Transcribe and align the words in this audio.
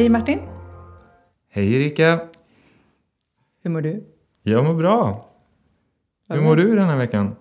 Hej 0.00 0.08
Martin, 0.08 0.38
Hej 1.50 1.74
Erika! 1.76 2.20
hur 3.62 3.70
mår 3.70 3.80
du? 3.80 4.04
Jag 4.42 4.64
mår 4.64 4.74
bra. 4.74 5.26
Hur 6.28 6.36
Ja. 6.36 6.42
mår 6.42 6.56
du 6.56 6.76
den 6.76 6.88
här 6.88 6.96
veckan? 6.96 7.36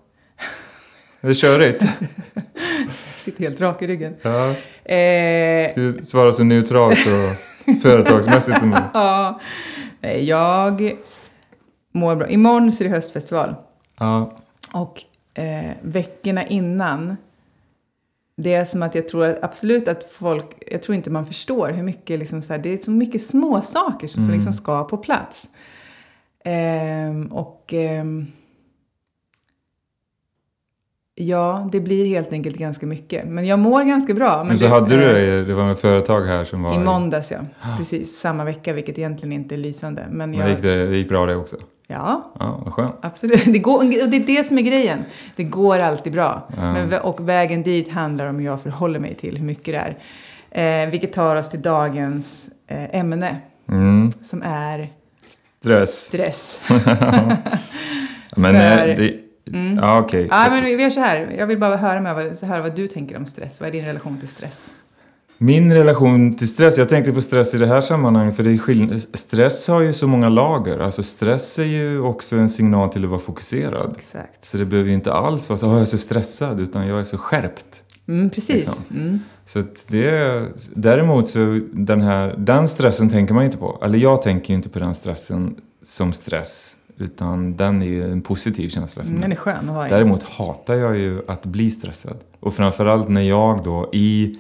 Är 1.22 1.28
det 1.28 1.34
körigt? 1.34 1.84
Sitter 3.18 3.44
helt 3.44 3.62
rak 3.62 3.82
i 3.82 3.88
ryggen. 3.88 4.16
Ja. 4.22 4.50
Eh, 4.94 5.70
Ska 5.72 5.82
du 5.82 6.00
svara 6.04 6.34
så 6.34 6.44
neutralt 6.44 7.00
och 7.08 7.76
företagsmässigt 7.82 8.60
som 8.60 8.70
möjligt? 8.70 8.90
ja, 8.94 9.40
Nej, 10.02 10.24
jag 10.26 10.92
mår 11.92 12.16
bra. 12.16 12.30
Imorgon 12.30 12.72
så 12.72 12.84
är 12.84 12.88
det 12.90 12.96
höstfestival. 12.96 13.56
Ja. 14.00 14.38
Och 14.74 15.04
eh, 15.34 15.72
veckorna 15.82 16.46
innan, 16.48 17.18
det 18.42 18.54
är 18.54 18.66
som 18.66 18.84
att 18.84 18.96
jag 18.96 19.08
tror 19.08 19.26
att 19.26 19.44
absolut 19.44 19.88
att 19.88 20.04
folk, 20.12 20.46
jag 20.72 20.82
tror 20.82 20.96
inte 20.96 21.10
man 21.10 21.26
förstår 21.26 21.70
hur 21.70 21.84
mycket, 21.84 22.20
liksom 22.20 22.42
så 22.42 22.54
här, 22.54 22.60
det 22.60 22.74
är 22.74 22.78
så 22.78 22.92
mycket 22.92 23.22
små 23.22 23.62
saker 23.62 24.08
som, 24.08 24.22
som 24.22 24.24
Mm. 24.24 24.36
liksom 24.36 24.54
ska 24.54 24.84
på 24.84 24.98
plats. 24.98 25.48
Ehm, 26.46 27.28
och 27.28 27.74
ehm, 27.74 28.28
ja, 31.16 31.70
det 31.72 31.80
blir 31.80 32.06
helt 32.06 32.32
enkelt 32.34 32.58
ganska 32.58 32.86
mycket. 32.86 33.28
Men 33.28 33.46
jag 33.48 33.60
mår 33.60 33.84
ganska 33.84 34.14
bra. 34.14 34.44
Men 34.44 34.58
så 34.58 34.66
det, 34.66 34.72
hade 34.72 34.98
du 34.98 35.04
eh, 35.04 35.14
det, 35.14 35.46
det 35.46 35.54
var 35.54 35.72
ett 35.72 35.80
företag 35.80 36.22
här 36.22 36.44
som 36.46 36.62
var... 36.64 36.76
I 36.76 36.80
måndags, 36.80 37.32
ja. 37.32 37.40
Precis, 37.78 38.20
samma 38.20 38.44
vecka, 38.44 38.74
vilket 38.74 38.98
egentligen 38.98 39.34
inte 39.34 39.56
är 39.56 39.58
lysande. 39.58 40.06
Men 40.10 40.30
Men 40.32 40.40
jag, 40.40 40.50
gick 40.50 40.62
det, 40.62 40.86
det 40.86 40.98
gick 40.98 41.10
bra 41.10 41.26
det 41.26 41.36
också? 41.36 41.58
Ja, 41.92 42.32
Ja, 42.40 42.62
vad 42.66 42.74
skönt. 42.74 42.96
absolut. 43.02 43.46
Det, 43.46 43.60
går, 43.60 43.78
och 43.78 43.86
det 44.10 44.18
är 44.18 44.26
det 44.38 44.44
som 44.44 44.58
är 44.58 44.62
grejen. 44.62 45.00
Det 45.36 45.44
går 45.44 45.80
alltid 45.80 46.14
bra. 46.14 46.48
Ja. 46.58 46.74
Men, 46.74 46.94
och 46.94 47.30
vägen 47.30 47.64
dit 47.64 47.92
handlar 47.92 48.28
om 48.28 48.36
hur 48.40 48.46
jag 48.46 48.62
förhåller 48.62 49.00
mig 49.00 49.16
till 49.16 49.38
hur 49.38 49.46
mycket 49.46 49.66
det 49.74 49.96
är. 50.52 50.84
Eh, 50.86 50.90
vilket 50.90 51.14
tar 51.14 51.36
oss 51.36 51.50
till 51.50 51.62
dagens 51.62 52.50
eh, 52.68 52.96
ämne, 53.00 53.38
Mm. 53.70 54.12
som 54.12 54.44
är 54.44 54.90
Stress. 55.62 55.92
stress. 56.06 56.60
Men 58.36 58.56
För- 58.56 58.88
eh, 58.88 58.96
det... 58.98 59.14
Mm. 59.54 59.78
Ja, 59.78 60.00
okej. 60.00 60.28
Ja, 60.32 60.48
men 60.50 60.64
vi 60.66 60.84
gör 60.84 60.90
så 60.90 61.00
här. 61.00 61.36
Jag 61.38 61.48
vill 61.48 61.58
bara 61.58 61.78
höra 61.78 62.02
med 62.02 62.16
vad, 62.16 62.38
så 62.38 62.46
här 62.46 62.62
vad 62.62 62.76
du 62.76 62.88
tänker 62.88 63.18
om 63.18 63.26
stress. 63.26 63.60
Vad 63.60 63.70
är 63.70 63.74
din 63.74 63.86
relation 63.86 64.18
till 64.18 64.28
stress? 64.28 64.70
Min 65.42 65.74
relation 65.74 66.34
till 66.34 66.48
stress, 66.48 66.78
jag 66.78 66.90
tänkte 66.90 67.12
på 67.14 67.22
stress 67.22 67.54
i 67.54 67.58
det 67.58 67.68
här 67.68 67.82
sammanhanget 67.82 68.36
för 68.36 68.44
det 68.44 68.52
är 68.52 68.58
skill- 68.58 69.00
stress 69.14 69.68
har 69.68 69.82
ju 69.82 69.94
så 69.94 70.08
många 70.08 70.30
lager. 70.30 70.80
Alltså 70.80 71.04
stress 71.04 71.60
är 71.60 71.64
ju 71.64 72.00
också 72.02 72.36
en 72.36 72.50
signal 72.50 72.90
till 72.90 73.04
att 73.04 73.10
vara 73.10 73.20
fokuserad. 73.20 73.96
Exakt. 74.00 74.46
Så 74.50 74.58
det 74.58 74.66
behöver 74.66 74.90
ju 74.90 74.96
inte 74.96 75.14
alls 75.14 75.50
vara 75.50 75.60
så, 75.60 75.68
"Åh, 75.68 75.74
jag 75.74 75.82
är 75.82 75.86
så 75.86 75.98
stressad, 75.98 76.60
utan 76.60 76.88
jag 76.88 77.00
är 77.00 77.04
så 77.04 77.18
skärpt. 77.18 77.82
Mm, 78.08 78.30
precis. 78.30 78.50
Liksom. 78.56 78.76
Mm. 78.96 79.20
Så 79.46 79.60
att 79.60 79.86
det 79.88 80.10
är, 80.10 80.48
däremot 80.74 81.28
så 81.30 81.60
den 81.74 82.02
här, 82.02 82.36
den 82.38 82.68
stressen 82.68 83.10
tänker 83.10 83.34
man 83.34 83.44
ju 83.44 83.46
inte 83.46 83.58
på. 83.58 83.80
Eller 83.84 84.00
jag 84.00 84.22
tänker 84.22 84.50
ju 84.50 84.56
inte 84.56 84.70
på 84.70 84.80
den 84.80 84.94
stressen 84.96 85.56
som 85.84 86.14
stress. 86.14 86.76
Utan 86.98 87.58
den 87.58 87.82
är 87.82 87.86
ju 87.88 88.12
en 88.12 88.22
positiv 88.22 88.70
känsla 88.70 89.04
för 89.04 89.10
Mm, 89.10 89.14
mig. 89.14 89.22
Den 89.22 89.32
är 89.32 89.36
skön 89.36 89.70
att 89.70 89.76
ha. 89.76 89.88
Däremot 89.88 90.24
hatar 90.24 90.76
jag 90.76 90.98
ju 90.98 91.22
att 91.28 91.46
bli 91.46 91.72
stressad. 91.72 92.18
Och 92.40 92.54
framförallt 92.54 93.10
när 93.10 93.22
jag 93.22 93.64
då 93.64 93.90
i 93.94 94.36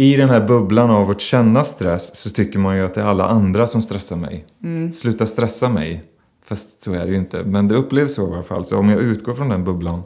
i 0.00 0.16
den 0.16 0.30
här 0.30 0.46
bubblan 0.46 0.90
av 0.90 1.10
att 1.10 1.20
känna 1.20 1.64
stress 1.64 2.16
så 2.16 2.30
tycker 2.30 2.58
man 2.58 2.76
ju 2.76 2.84
att 2.84 2.94
det 2.94 3.00
är 3.00 3.04
alla 3.04 3.24
andra 3.24 3.66
som 3.66 3.82
stressar 3.82 4.16
mig. 4.16 4.46
Mm. 4.62 4.92
Sluta 4.92 5.26
stressa 5.26 5.68
mig. 5.68 6.04
Fast 6.44 6.80
så 6.80 6.92
är 6.92 7.06
det 7.06 7.12
ju 7.12 7.18
inte. 7.18 7.44
Men 7.44 7.68
det 7.68 7.74
upplevs 7.74 8.14
så 8.14 8.30
i 8.30 8.32
alla 8.32 8.42
fall. 8.42 8.64
Så 8.64 8.78
om 8.78 8.88
jag 8.88 9.00
utgår 9.00 9.34
från 9.34 9.48
den 9.48 9.64
bubblan 9.64 10.02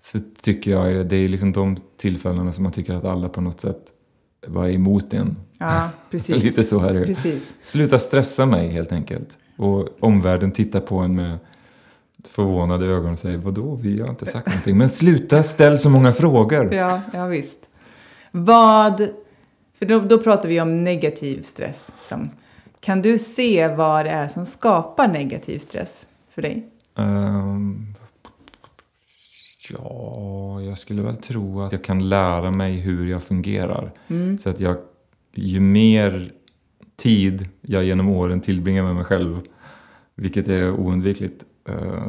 så 0.00 0.18
tycker 0.40 0.70
jag 0.70 1.06
det 1.08 1.16
är 1.16 1.28
liksom 1.28 1.52
de 1.52 1.76
tillfällena 1.96 2.52
som 2.52 2.62
man 2.62 2.72
tycker 2.72 2.94
att 2.94 3.04
alla 3.04 3.28
på 3.28 3.40
något 3.40 3.60
sätt 3.60 3.82
var 4.46 4.68
emot 4.68 5.14
en. 5.14 5.36
Ja, 5.58 5.90
precis. 6.10 6.42
Lite 6.42 6.64
så 6.64 6.80
är 6.80 6.94
det 6.94 7.00
ju. 7.00 7.06
Precis. 7.06 7.54
Sluta 7.62 7.98
stressa 7.98 8.46
mig 8.46 8.68
helt 8.68 8.92
enkelt. 8.92 9.38
Och 9.56 9.88
omvärlden 10.00 10.52
tittar 10.52 10.80
på 10.80 10.98
en 10.98 11.14
med 11.14 11.38
förvånade 12.28 12.86
ögon 12.86 13.12
och 13.12 13.18
säger 13.18 13.38
vadå, 13.38 13.74
vi 13.74 14.00
har 14.00 14.08
inte 14.08 14.26
sagt 14.26 14.46
någonting. 14.46 14.78
Men 14.78 14.88
sluta 14.88 15.42
ställ 15.42 15.78
så 15.78 15.90
många 15.90 16.12
frågor. 16.12 16.74
Ja, 16.74 17.00
ja 17.12 17.26
visst. 17.26 17.65
Vad... 18.36 19.08
För 19.78 19.86
då, 19.86 20.00
då 20.00 20.18
pratar 20.18 20.48
vi 20.48 20.60
om 20.60 20.82
negativ 20.82 21.42
stress. 21.42 21.92
Som, 22.08 22.30
kan 22.80 23.02
du 23.02 23.18
se 23.18 23.68
vad 23.68 24.04
det 24.04 24.10
är 24.10 24.28
som 24.28 24.46
skapar 24.46 25.08
negativ 25.08 25.58
stress 25.58 26.06
för 26.30 26.42
dig? 26.42 26.68
Ehm, 26.94 27.86
ja, 29.70 30.60
jag 30.60 30.78
skulle 30.78 31.02
väl 31.02 31.16
tro 31.16 31.60
att 31.60 31.72
jag 31.72 31.84
kan 31.84 32.08
lära 32.08 32.50
mig 32.50 32.72
hur 32.72 33.06
jag 33.06 33.22
fungerar. 33.22 33.92
Mm. 34.08 34.38
Så 34.38 34.50
att 34.50 34.60
jag, 34.60 34.76
ju 35.34 35.60
mer 35.60 36.32
tid 36.96 37.48
jag 37.60 37.84
genom 37.84 38.08
åren 38.08 38.40
tillbringar 38.40 38.82
med 38.82 38.94
mig 38.94 39.04
själv, 39.04 39.40
vilket 40.14 40.48
är 40.48 40.70
oundvikligt, 40.70 41.44
eh, 41.68 42.06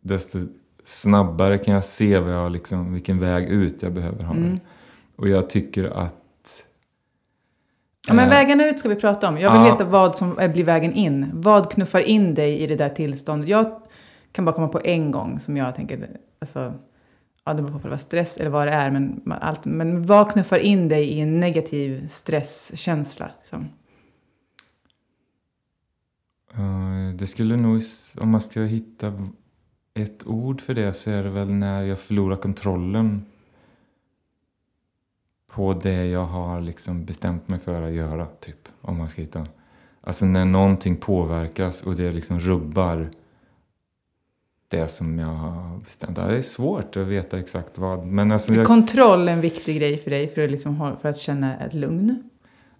desto 0.00 0.38
snabbare 0.84 1.58
kan 1.58 1.74
jag 1.74 1.84
se 1.84 2.18
vad 2.18 2.32
jag 2.32 2.52
liksom, 2.52 2.92
vilken 2.92 3.18
väg 3.18 3.48
ut 3.48 3.82
jag 3.82 3.92
behöver 3.92 4.24
ha. 4.24 4.34
Mm. 4.34 4.58
Och 5.18 5.28
jag 5.28 5.50
tycker 5.50 5.84
att... 5.84 6.64
Ja, 8.08 8.14
men 8.14 8.28
vägen 8.28 8.60
ut 8.60 8.78
ska 8.78 8.88
vi 8.88 8.94
prata 8.94 9.28
om. 9.28 9.38
Jag 9.38 9.52
vill 9.52 9.68
ja. 9.68 9.72
veta 9.72 9.84
vad 9.84 10.16
som 10.16 10.34
blir 10.34 10.64
vägen 10.64 10.92
in. 10.92 11.30
Vad 11.32 11.72
knuffar 11.72 12.00
in 12.00 12.34
dig 12.34 12.60
i 12.60 12.66
det 12.66 12.76
där 12.76 12.88
tillståndet? 12.88 13.48
Jag 13.48 13.82
kan 14.32 14.44
bara 14.44 14.54
komma 14.54 14.68
på 14.68 14.80
en 14.84 15.10
gång 15.10 15.40
som 15.40 15.56
jag 15.56 15.74
tänker, 15.74 16.08
alltså, 16.38 16.72
ja 17.44 17.54
det 17.54 17.62
beror 17.62 17.70
på 17.70 17.76
om 17.76 17.82
det 17.82 17.88
var 17.88 17.96
stress 17.96 18.36
eller 18.36 18.50
vad 18.50 18.66
det 18.66 18.72
är, 18.72 18.90
men, 18.90 19.22
allt, 19.40 19.64
men 19.64 20.06
vad 20.06 20.32
knuffar 20.32 20.58
in 20.58 20.88
dig 20.88 21.04
i 21.04 21.20
en 21.20 21.40
negativ 21.40 22.08
stresskänsla? 22.08 23.30
Liksom? 23.40 23.68
Det 27.18 27.26
skulle 27.26 27.56
nog, 27.56 27.82
om 28.20 28.28
man 28.28 28.40
ska 28.40 28.60
hitta 28.60 29.28
ett 29.94 30.26
ord 30.26 30.60
för 30.60 30.74
det 30.74 30.92
så 30.92 31.10
är 31.10 31.22
det 31.22 31.30
väl 31.30 31.50
när 31.50 31.82
jag 31.82 31.98
förlorar 31.98 32.36
kontrollen 32.36 33.24
på 35.58 35.72
det 35.72 36.04
jag 36.06 36.24
har 36.24 36.60
liksom 36.60 37.04
bestämt 37.04 37.48
mig 37.48 37.58
för 37.58 37.82
att 37.82 37.92
göra, 37.92 38.26
typ. 38.40 38.68
Om 38.80 38.98
man 38.98 39.08
ska 39.08 39.20
hitta. 39.22 39.46
Alltså 40.00 40.26
när 40.26 40.44
någonting 40.44 40.96
påverkas 40.96 41.82
och 41.82 41.94
det 41.94 42.12
liksom 42.12 42.40
rubbar 42.40 43.10
det 44.68 44.88
som 44.88 45.18
jag 45.18 45.26
har 45.26 45.78
bestämt. 45.78 46.16
Det 46.16 46.22
är 46.22 46.42
svårt 46.42 46.96
att 46.96 47.06
veta 47.06 47.38
exakt 47.38 47.78
vad. 47.78 48.06
Men 48.06 48.32
alltså, 48.32 48.52
Är 48.52 48.56
jag, 48.56 48.66
kontroll 48.66 49.28
en 49.28 49.40
viktig 49.40 49.78
grej 49.78 49.98
för 49.98 50.10
dig 50.10 50.28
för 50.28 50.44
att, 50.44 50.50
liksom, 50.50 50.96
för 51.02 51.08
att 51.08 51.18
känna 51.18 51.58
ett 51.58 51.74
lugn? 51.74 52.30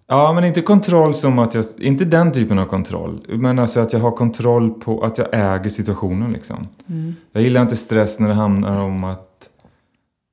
Ja, 0.07 0.33
men 0.33 0.43
inte 0.43 0.61
kontroll 0.61 1.13
som 1.13 1.39
att 1.39 1.53
jag... 1.53 1.65
Inte 1.79 2.05
den 2.05 2.31
typen 2.31 2.59
av 2.59 2.65
kontroll. 2.65 3.25
Men 3.27 3.59
alltså 3.59 3.79
att 3.79 3.93
jag 3.93 3.99
har 3.99 4.11
kontroll 4.11 4.71
på 4.71 5.01
att 5.01 5.17
jag 5.17 5.27
äger 5.31 5.69
situationen 5.69 6.31
liksom. 6.31 6.67
Mm. 6.87 7.15
Jag 7.31 7.43
gillar 7.43 7.61
inte 7.61 7.75
stress 7.75 8.19
när 8.19 8.27
det 8.27 8.33
handlar 8.33 8.77
om 8.77 9.03
att, 9.03 9.28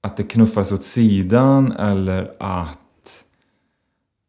att 0.03 0.17
det 0.17 0.23
knuffas 0.23 0.73
åt 0.73 0.83
sidan 0.83 1.73
eller 1.73 2.33
att 2.39 2.79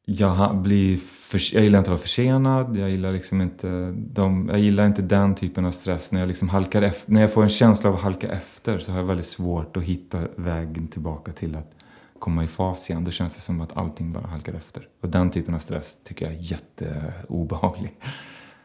jag 0.09 0.55
blir... 0.57 0.97
För, 0.97 1.55
jag 1.55 1.63
gillar 1.63 1.79
inte 1.79 1.89
att 1.89 1.97
vara 1.97 2.01
försenad. 2.01 2.77
Jag 2.77 2.89
gillar 2.89 3.11
liksom 3.11 3.41
inte... 3.41 3.91
De, 3.95 4.49
jag 4.51 4.59
gillar 4.59 4.85
inte 4.85 5.01
den 5.01 5.35
typen 5.35 5.65
av 5.65 5.71
stress 5.71 6.11
när 6.11 6.19
jag 6.19 6.27
liksom 6.27 6.49
halkar 6.49 6.81
efter. 6.81 7.11
När 7.11 7.21
jag 7.21 7.33
får 7.33 7.43
en 7.43 7.49
känsla 7.49 7.89
av 7.89 7.95
att 7.95 8.01
halka 8.01 8.27
efter 8.27 8.79
så 8.79 8.91
har 8.91 8.99
jag 8.99 9.05
väldigt 9.05 9.25
svårt 9.25 9.77
att 9.77 9.83
hitta 9.83 10.21
vägen 10.35 10.87
tillbaka 10.87 11.31
till 11.31 11.55
att 11.55 11.71
komma 12.19 12.43
i 12.43 12.47
fas 12.47 12.89
igen. 12.89 13.03
Då 13.03 13.11
känns 13.11 13.35
det 13.35 13.41
som 13.41 13.61
att 13.61 13.77
allting 13.77 14.13
bara 14.13 14.27
halkar 14.27 14.53
efter. 14.53 14.87
Och 15.01 15.09
den 15.09 15.31
typen 15.31 15.55
av 15.55 15.59
stress 15.59 15.97
tycker 16.03 16.25
jag 16.25 16.33
är 16.33 16.39
jätteobehaglig. 16.39 17.93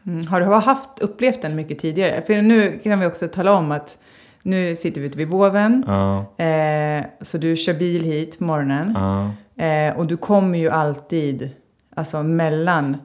Mm. 0.05 0.27
Har 0.27 0.39
du 0.41 0.45
haft, 0.45 0.99
upplevt 0.99 1.41
den 1.41 1.55
mycket 1.55 1.79
tidigare? 1.79 2.21
För 2.21 2.41
nu 2.41 2.79
kan 2.83 2.99
vi 2.99 3.05
också 3.05 3.27
tala 3.27 3.53
om 3.53 3.71
att 3.71 3.97
nu 4.43 4.75
sitter 4.75 5.01
vi 5.01 5.07
ute 5.07 5.17
vid 5.17 5.29
Boven. 5.29 5.83
Ja, 5.87 6.19
Eh, 6.45 7.03
så 7.21 7.37
du 7.37 7.55
kör 7.55 7.73
bil 7.73 8.03
hit 8.03 8.37
på 8.39 8.43
morgonen. 8.43 8.91
ja, 8.95 9.31
Eh, 9.65 9.97
och 9.97 10.05
du 10.07 10.17
kommer 10.17 10.57
ju 10.59 10.69
alltid 10.69 11.49
alltså 11.95 12.23
mellan 12.23 12.97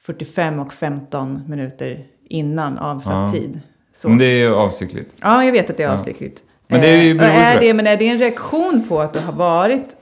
45 0.00 0.58
och 0.58 0.72
15 0.72 1.42
minuter 1.48 2.04
innan 2.28 2.78
avsatt 2.78 3.12
Ja. 3.14 3.32
tid. 3.32 3.60
Så. 3.96 4.08
men 4.08 4.18
det 4.18 4.24
är 4.24 4.38
ju 4.48 4.54
avsiktligt. 4.54 5.12
Ja, 5.20 5.44
jag 5.44 5.52
vet 5.52 5.70
att 5.70 5.76
det 5.76 5.82
är 5.82 5.88
avsiktligt. 5.88 6.42
Men 6.68 6.80
det 6.80 6.86
är 6.88 7.02
ju 7.02 7.16
Eh, 7.16 7.46
är 7.46 7.60
det, 7.60 7.74
Men 7.74 7.86
är 7.86 7.96
det 7.96 8.08
en 8.08 8.18
reaktion 8.18 8.84
på 8.88 9.00
att 9.00 9.12
du 9.14 9.20
har 9.20 9.32
varit 9.32 9.96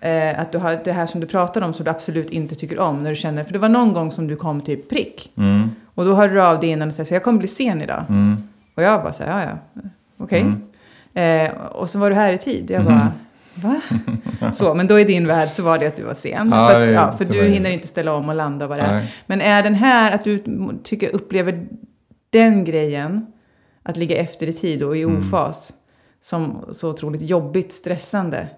eh, 0.00 0.40
att 0.40 0.52
du 0.52 0.58
har 0.58 0.78
det 0.84 0.92
här 0.92 1.06
som 1.06 1.20
du 1.20 1.26
pratade 1.26 1.66
om 1.66 1.72
som 1.72 1.84
du 1.84 1.90
absolut 1.90 2.30
inte 2.30 2.54
tycker 2.54 2.78
om 2.78 3.02
när 3.02 3.10
du 3.10 3.16
känner, 3.16 3.44
för 3.44 3.52
det 3.52 3.58
var 3.58 3.68
någon 3.68 3.92
gång 3.92 4.12
som 4.12 4.26
du 4.26 4.36
kom 4.36 4.60
typ 4.60 4.88
prick 4.90 5.32
Mm, 5.36 5.70
och 5.94 6.04
då 6.04 6.14
hörde 6.14 6.34
du 6.34 6.42
av 6.42 6.60
dig 6.60 6.70
innan 6.70 6.88
och 6.88 6.94
sa 6.94 7.04
så 7.04 7.14
jag 7.14 7.22
kommer 7.22 7.38
bli 7.38 7.48
sen 7.48 7.82
idag. 7.82 8.04
mm, 8.08 8.36
Och 8.74 8.82
jag 8.82 9.02
bara 9.02 9.12
så 9.12 9.24
här, 9.24 9.46
ja 9.46 9.58
ja, 9.74 9.82
okej. 10.18 10.40
mm. 10.40 10.62
Eh, 11.14 11.50
och 11.66 11.88
så 11.90 11.98
var 11.98 12.10
du 12.10 12.16
här 12.16 12.32
i 12.32 12.38
tid. 12.38 12.70
Jag 12.70 12.84
bara, 12.84 13.12
va? 13.54 13.80
så, 14.54 14.74
men 14.74 14.86
då 14.86 15.00
i 15.00 15.04
din 15.04 15.26
värld 15.26 15.50
så 15.50 15.62
var 15.62 15.78
det 15.78 15.86
att 15.86 15.96
du 15.96 16.02
var 16.02 16.14
sen. 16.14 16.48
Ja, 16.52 16.68
för 16.68 16.80
att, 16.86 16.90
ja, 16.92 17.12
för 17.12 17.24
du 17.24 17.42
hinner 17.44 17.70
inte 17.70 17.86
ställa 17.88 18.12
om 18.14 18.28
och 18.28 18.34
landa 18.34 18.66
vad 18.66 18.78
det 18.78 18.82
är. 18.84 19.06
Men 19.26 19.40
är 19.40 19.62
den 19.62 19.74
här, 19.74 20.12
att 20.12 20.24
du 20.24 20.42
tycker, 20.84 21.14
upplever 21.14 21.66
den 22.30 22.64
grejen, 22.64 23.26
att 23.82 23.96
ligga 23.96 24.16
efter 24.16 24.48
i 24.48 24.52
tid 24.52 24.82
och 24.82 24.96
i 24.96 25.02
Mm. 25.02 25.18
ofas, 25.18 25.72
som 26.22 26.64
så 26.72 26.90
otroligt 26.90 27.22
jobbigt 27.22 27.72
stressande. 27.72 28.48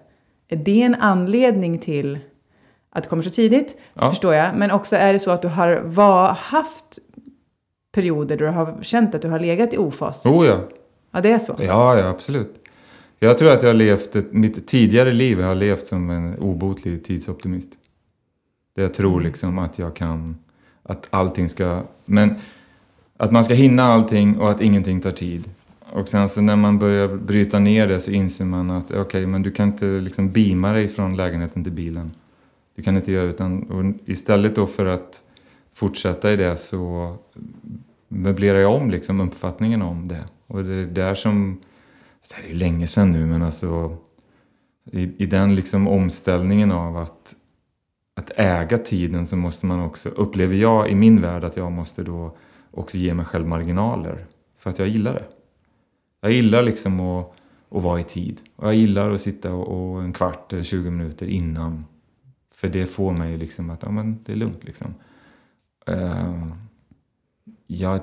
Är 0.47 0.55
det 0.55 0.81
en 0.81 0.95
anledning 0.95 1.79
till 1.79 2.19
att 2.89 3.03
det 3.03 3.09
kommer 3.09 3.23
så 3.23 3.29
tidigt, 3.29 3.77
Ja. 3.93 4.09
förstår 4.09 4.33
jag. 4.33 4.55
Men 4.55 4.71
också 4.71 4.95
är 4.95 5.13
det 5.13 5.19
så 5.19 5.31
att 5.31 5.41
du 5.41 5.47
har 5.47 5.81
var, 5.85 6.27
haft 6.31 6.99
perioder 7.95 8.37
då 8.37 8.45
du 8.45 8.51
har 8.51 8.77
känt 8.81 9.15
att 9.15 9.21
du 9.21 9.27
har 9.27 9.39
legat 9.39 9.73
i 9.73 9.77
ofas? 9.77 10.25
Oh 10.25 10.47
ja. 10.47 10.59
Ja, 11.11 11.21
det 11.21 11.31
är 11.31 11.39
så? 11.39 11.55
Ja, 11.59 11.97
ja, 11.97 12.07
absolut. 12.07 12.55
Jag 13.19 13.37
tror 13.37 13.51
att 13.51 13.63
jag 13.63 13.69
har 13.69 13.73
levt 13.73 14.15
ett, 14.15 14.33
mitt 14.33 14.67
tidigare 14.67 15.11
liv 15.11 15.39
jag 15.39 15.47
har 15.47 15.55
levt 15.55 15.85
som 15.85 16.09
en 16.09 16.39
obotlig 16.39 17.03
tidsoptimist. 17.03 17.71
Där 18.75 18.83
jag 18.83 18.93
tror 18.93 19.21
liksom 19.21 19.59
att 19.59 19.79
jag 19.79 19.95
kan, 19.95 20.37
att 20.83 21.07
allting 21.09 21.49
ska, 21.49 21.81
men 22.05 22.35
att 23.17 23.31
man 23.31 23.43
ska 23.43 23.53
hinna 23.53 23.83
allting 23.83 24.37
och 24.39 24.51
att 24.51 24.61
ingenting 24.61 25.01
tar 25.01 25.11
tid. 25.11 25.49
Och 25.91 26.07
sen 26.07 26.29
så 26.29 26.41
när 26.41 26.55
man 26.55 26.79
börjar 26.79 27.07
bryta 27.07 27.59
ner 27.59 27.87
det 27.87 27.99
så 27.99 28.11
inser 28.11 28.45
man 28.45 28.71
att 28.71 28.91
okej, 28.91 29.25
men 29.25 29.41
du 29.41 29.51
kan 29.51 29.67
inte 29.67 29.85
liksom 29.85 30.31
beama 30.31 30.71
dig 30.71 30.87
från 30.87 31.17
lägenheten 31.17 31.63
till 31.63 31.73
bilen. 31.73 32.11
Du 32.75 32.83
kan 32.83 32.95
inte 32.95 33.11
göra 33.11 33.23
det 33.23 33.29
utan 33.29 33.63
och 33.63 34.09
istället 34.09 34.55
då 34.55 34.67
för 34.67 34.85
att 34.85 35.21
fortsätta 35.75 36.31
i 36.31 36.35
det 36.35 36.57
så 36.57 37.15
möblerar 38.07 38.59
jag 38.59 38.73
om 38.73 38.89
liksom 38.89 39.21
uppfattningen 39.21 39.81
om 39.81 40.07
det. 40.07 40.25
Och 40.47 40.63
det 40.63 40.75
är 40.75 40.85
där 40.85 41.15
som, 41.15 41.61
det 42.29 42.35
här 42.35 42.43
är 42.43 42.47
ju 42.47 42.53
länge 42.53 42.87
sedan 42.87 43.11
nu 43.11 43.25
men 43.25 43.41
alltså 43.41 43.97
i, 44.91 45.23
i 45.23 45.25
den 45.25 45.55
liksom 45.55 45.87
omställningen 45.87 46.71
av 46.71 46.97
att, 46.97 47.35
att 48.15 48.31
äga 48.35 48.77
tiden 48.77 49.25
så 49.25 49.37
måste 49.37 49.65
man 49.65 49.79
också, 49.79 50.09
upplever 50.09 50.55
jag 50.55 50.89
i 50.89 50.95
min 50.95 51.21
värld 51.21 51.43
att 51.43 51.57
jag 51.57 51.71
måste 51.71 52.03
då 52.03 52.37
också 52.71 52.97
ge 52.97 53.13
mig 53.13 53.25
själv 53.25 53.47
marginaler. 53.47 54.25
För 54.57 54.69
att 54.69 54.79
jag 54.79 54.87
gillar 54.87 55.13
det. 55.13 55.25
Jag 56.21 56.31
gillar 56.31 56.63
liksom 56.63 56.99
att, 56.99 57.33
att 57.69 57.83
vara 57.83 57.99
i 57.99 58.03
tid. 58.03 58.41
Och 58.55 58.67
jag 58.67 58.75
gillar 58.75 59.11
att 59.11 59.21
sitta 59.21 59.53
och, 59.53 59.93
och 59.93 60.03
en 60.03 60.13
kvart 60.13 60.53
20 60.61 60.89
minuter 60.89 61.27
innan. 61.27 61.85
För 62.51 62.67
det 62.67 62.85
får 62.85 63.11
mig 63.11 63.37
liksom 63.37 63.69
att, 63.69 63.83
ja 63.83 63.91
men 63.91 64.23
det 64.25 64.31
är 64.31 64.35
lugnt 64.35 64.63
liksom. 64.63 64.93
Eh, 65.85 66.47
jag 67.67 67.99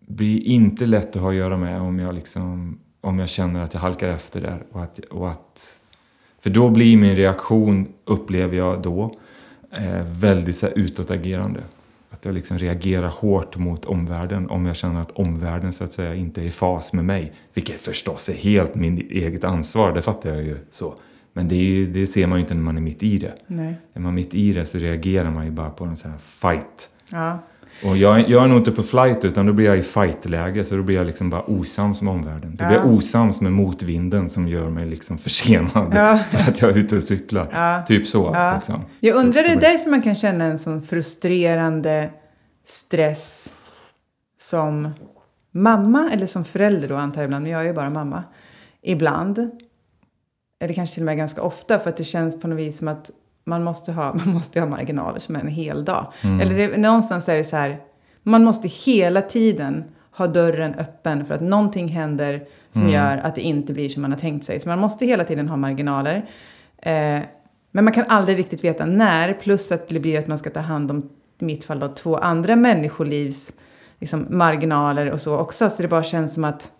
blir 0.00 0.42
inte 0.42 0.86
lätt 0.86 1.16
att 1.16 1.22
ha 1.22 1.30
att 1.30 1.36
göra 1.36 1.56
med 1.56 1.80
om 1.80 1.98
jag 1.98 2.14
liksom, 2.14 2.78
om 3.00 3.18
jag 3.18 3.28
känner 3.28 3.62
att 3.62 3.74
jag 3.74 3.80
halkar 3.80 4.08
efter 4.08 4.40
där 4.40 4.62
och 4.72 4.82
att, 4.82 4.98
och 4.98 5.30
att 5.30 5.80
för 6.40 6.50
då 6.50 6.70
blir 6.70 6.96
min 6.96 7.16
reaktion, 7.16 7.88
upplever 8.04 8.56
jag 8.56 8.82
då, 8.82 9.14
eh, 9.72 10.04
väldigt 10.06 10.56
så 10.56 10.66
här, 10.66 10.78
utåtagerande. 10.78 11.60
Att 12.10 12.24
jag 12.24 12.34
liksom 12.34 12.58
reagerar 12.58 13.08
hårt 13.08 13.56
mot 13.56 13.84
omvärlden 13.84 14.50
om 14.50 14.66
jag 14.66 14.76
känner 14.76 15.00
att 15.00 15.10
omvärlden 15.10 15.72
så 15.72 15.84
att 15.84 15.92
säga 15.92 16.14
inte 16.14 16.40
är 16.40 16.44
i 16.44 16.50
fas 16.50 16.92
med 16.92 17.04
mig. 17.04 17.32
Vilket 17.54 17.80
förstås 17.80 18.28
är 18.28 18.34
helt 18.34 18.74
min 18.74 18.98
eget 18.98 19.44
ansvar, 19.44 19.92
det 19.92 20.02
fattar 20.02 20.30
jag 20.30 20.42
ju 20.42 20.58
så. 20.70 20.94
Men 21.32 21.48
det, 21.48 21.54
ju, 21.56 21.86
det 21.86 22.06
ser 22.06 22.26
man 22.26 22.38
ju 22.38 22.40
inte 22.42 22.54
när 22.54 22.62
man 22.62 22.76
är 22.76 22.80
mitt 22.80 23.02
i 23.02 23.18
det. 23.18 23.34
Nej. 23.46 23.74
Är 23.94 24.00
man 24.00 24.14
mitt 24.14 24.34
i 24.34 24.52
det 24.52 24.66
så 24.66 24.78
reagerar 24.78 25.30
man 25.30 25.44
ju 25.44 25.50
bara 25.50 25.70
på 25.70 25.84
en 25.84 25.96
sån 25.96 26.10
här 26.10 26.18
fight. 26.18 26.88
Ja. 27.10 27.38
Och 27.84 27.96
jag, 27.96 28.28
jag 28.28 28.44
är 28.44 28.48
nog 28.48 28.58
inte 28.58 28.72
på 28.72 28.82
flight 28.82 29.24
utan 29.24 29.46
då 29.46 29.52
blir 29.52 29.66
jag 29.66 29.78
i 29.78 29.82
fightläge 29.82 30.64
så 30.64 30.76
då 30.76 30.82
blir 30.82 30.96
jag 30.96 31.06
liksom 31.06 31.30
bara 31.30 31.42
osams 31.42 32.02
med 32.02 32.12
omvärlden. 32.14 32.50
Då 32.56 32.66
blir 32.66 32.76
jag 32.76 32.86
Ja. 32.86 32.90
osams 32.90 33.40
med 33.40 33.52
motvinden 33.52 34.28
som 34.28 34.48
gör 34.48 34.70
mig 34.70 34.86
liksom 34.86 35.18
försenad 35.18 35.92
Ja. 35.94 36.18
för 36.30 36.38
att 36.50 36.60
jag 36.62 36.70
är 36.70 36.78
ute 36.78 36.96
och 36.96 37.02
cyklar. 37.02 37.48
Ja. 37.52 37.82
Typ 37.86 38.06
så. 38.06 38.30
Ja. 38.34 38.54
Liksom. 38.54 38.82
Jag 39.00 39.16
undrar, 39.16 39.42
så 39.42 39.48
är 39.48 39.54
det 39.54 39.60
därför 39.60 39.90
man 39.90 40.02
kan 40.02 40.14
känna 40.14 40.44
en 40.44 40.58
sån 40.58 40.82
frustrerande 40.82 42.10
stress 42.68 43.52
som 44.40 44.88
mamma, 45.52 46.10
eller 46.12 46.26
som 46.26 46.44
förälder 46.44 46.88
då 46.88 46.96
antar 46.96 47.20
jag 47.20 47.26
ibland, 47.28 47.42
men 47.42 47.52
jag 47.52 47.60
är 47.62 47.66
ju 47.66 47.72
bara 47.72 47.90
mamma. 47.90 48.24
Ibland, 48.82 49.50
eller 50.60 50.74
kanske 50.74 50.94
till 50.94 51.02
och 51.02 51.06
med 51.06 51.16
ganska 51.16 51.42
ofta, 51.42 51.78
för 51.78 51.90
att 51.90 51.96
det 51.96 52.04
känns 52.04 52.40
på 52.40 52.48
något 52.48 52.58
vis 52.58 52.78
som 52.78 52.88
att 52.88 53.10
man 53.44 53.64
måste 53.64 53.92
ha, 53.92 54.14
man 54.24 54.34
måste 54.34 54.60
ha 54.60 54.66
marginaler 54.66 55.18
som 55.18 55.36
en 55.36 55.48
hel 55.48 55.84
dag. 55.84 56.12
Mm. 56.22 56.40
Eller 56.40 56.56
det, 56.56 56.76
någonstans 56.76 57.28
är 57.28 57.36
det 57.36 57.44
så 57.44 57.56
här, 57.56 57.78
man 58.22 58.44
måste 58.44 58.68
hela 58.68 59.22
tiden 59.22 59.84
ha 60.10 60.26
dörren 60.26 60.74
öppen 60.74 61.24
för 61.24 61.34
att 61.34 61.40
någonting 61.40 61.88
händer 61.88 62.46
som 62.72 62.82
Mm. 62.82 62.94
gör 62.94 63.16
att 63.16 63.34
det 63.34 63.40
inte 63.40 63.72
blir 63.72 63.88
som 63.88 64.02
man 64.02 64.12
har 64.12 64.18
tänkt 64.18 64.44
sig. 64.46 64.60
Så 64.60 64.68
man 64.68 64.78
måste 64.78 65.06
hela 65.06 65.24
tiden 65.24 65.48
ha 65.48 65.56
marginaler. 65.56 66.16
Eh, 66.78 67.20
men 67.70 67.84
man 67.84 67.92
kan 67.92 68.04
aldrig 68.08 68.38
riktigt 68.38 68.64
veta 68.64 68.84
när, 68.84 69.32
plus 69.32 69.72
att 69.72 69.88
det 69.88 70.00
blir 70.00 70.18
att 70.18 70.26
man 70.26 70.38
ska 70.38 70.50
ta 70.50 70.60
hand 70.60 70.90
om, 70.90 71.08
i 71.38 71.44
mitt 71.44 71.64
fall 71.64 71.78
då, 71.78 71.88
två 71.88 72.16
andra 72.16 72.56
människolivs 72.56 73.52
liksom, 73.98 74.26
marginaler 74.30 75.10
och 75.10 75.20
så 75.20 75.36
också. 75.38 75.70
Så 75.70 75.82
det 75.82 75.88
bara 75.88 76.02
känns 76.02 76.34
som 76.34 76.44
att 76.44 76.72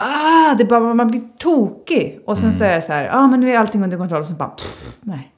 ah, 0.00 0.54
det 0.54 0.64
bara, 0.64 0.94
man 0.94 1.08
blir 1.08 1.22
tokig. 1.38 2.20
Och 2.26 2.38
sen 2.38 2.48
är 2.62 2.74
det 2.76 2.82
så 2.82 2.92
här, 2.92 3.04
ja 3.06 3.12
ah, 3.12 3.26
men 3.26 3.40
nu 3.40 3.50
är 3.50 3.58
allting 3.58 3.84
under 3.84 3.96
kontroll. 3.98 4.20
Och 4.20 4.26
så 4.26 4.34
bara, 4.34 4.48
pff, 4.48 4.98
nej. 5.00 5.32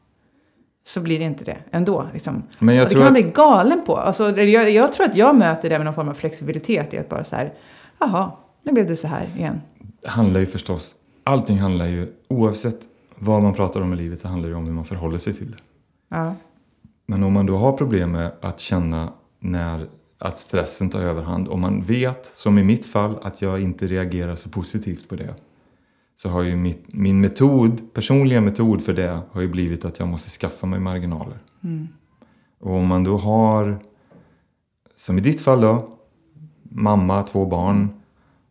Så 0.87 1.01
blir 1.01 1.19
det 1.19 1.25
inte 1.25 1.45
det 1.45 1.57
ändå. 1.71 2.07
Liksom. 2.13 2.43
Men 2.59 2.75
jag 2.75 2.83
och 2.83 2.89
det 2.89 2.95
tror 2.95 3.05
kan 3.05 3.13
man 3.15 3.19
att- 3.21 3.25
bli 3.25 3.33
galen 3.33 3.83
på. 3.87 3.97
Alltså, 3.97 4.33
det- 4.33 4.45
jag, 4.45 4.71
jag 4.71 4.93
tror 4.93 5.07
att 5.07 5.17
jag 5.17 5.37
möter 5.37 5.71
det 5.71 5.79
med 5.79 5.85
någon 5.85 5.95
form 5.95 6.09
av 6.09 6.15
flexibilitet 6.15 6.95
i 6.95 6.99
att 6.99 7.09
bara 7.09 7.25
så 7.25 7.37
här, 7.37 7.53
jaha, 7.99 8.31
nu 8.63 8.73
blev 8.73 8.87
det 8.87 8.97
så 8.97 9.09
här 9.09 9.29
igen. 9.37 9.61
handlar 10.07 10.41
ju 10.41 10.47
förstås, 10.47 10.95
allting 11.25 11.59
handlar 11.59 11.87
ju, 11.89 12.13
oavsett 12.29 12.79
vad 13.19 13.43
man 13.43 13.55
pratar 13.55 13.81
om 13.81 13.93
i 13.93 13.97
livet 13.97 14.21
så 14.21 14.29
handlar 14.29 14.49
det 14.49 14.55
om 14.55 14.65
hur 14.67 14.73
man 14.73 14.85
förhåller 14.85 15.19
sig 15.19 15.35
till 15.35 15.51
det. 15.51 15.59
Ja. 16.09 16.35
Men 17.07 17.23
om 17.23 17.33
man 17.33 17.47
då 17.47 17.57
har 17.57 17.73
problem 17.73 18.13
med 18.13 18.33
att 18.41 18.61
känna 18.61 19.13
när 19.41 19.87
att 20.19 20.39
stressen 20.39 20.91
tar 20.91 21.01
överhand, 21.01 21.49
om 21.49 21.61
man 21.61 21.83
vet, 21.83 22.27
som 22.27 22.59
i 22.59 22.65
mitt 22.65 22.87
fall, 22.87 23.19
att 23.23 23.43
jag 23.43 23.61
inte 23.61 23.87
reagerar 23.87 24.35
så 24.35 24.49
positivt 24.49 25.09
på 25.09 25.17
det. 25.17 25.35
Så 26.17 26.29
har 26.29 26.43
ju 26.43 26.57
mitt, 26.57 26.85
min 26.87 27.21
metod, 27.21 27.95
personliga 27.95 28.41
metod 28.41 28.83
för 28.83 28.93
det 28.93 29.21
har 29.33 29.41
ju 29.41 29.49
blivit 29.49 29.85
att 29.85 29.99
jag 29.99 30.09
måste 30.09 30.31
skaffa 30.31 30.67
mig 30.67 30.81
marginaler. 30.81 31.39
Och 32.61 32.75
om 32.75 32.87
man 32.87 33.05
då 33.05 33.17
har, 33.17 33.79
som 34.97 35.19
i 35.19 35.21
ditt 35.21 35.41
fall 35.41 35.61
då, 35.61 35.99
mamma, 36.71 37.23
två 37.23 37.47
barn. 37.47 37.89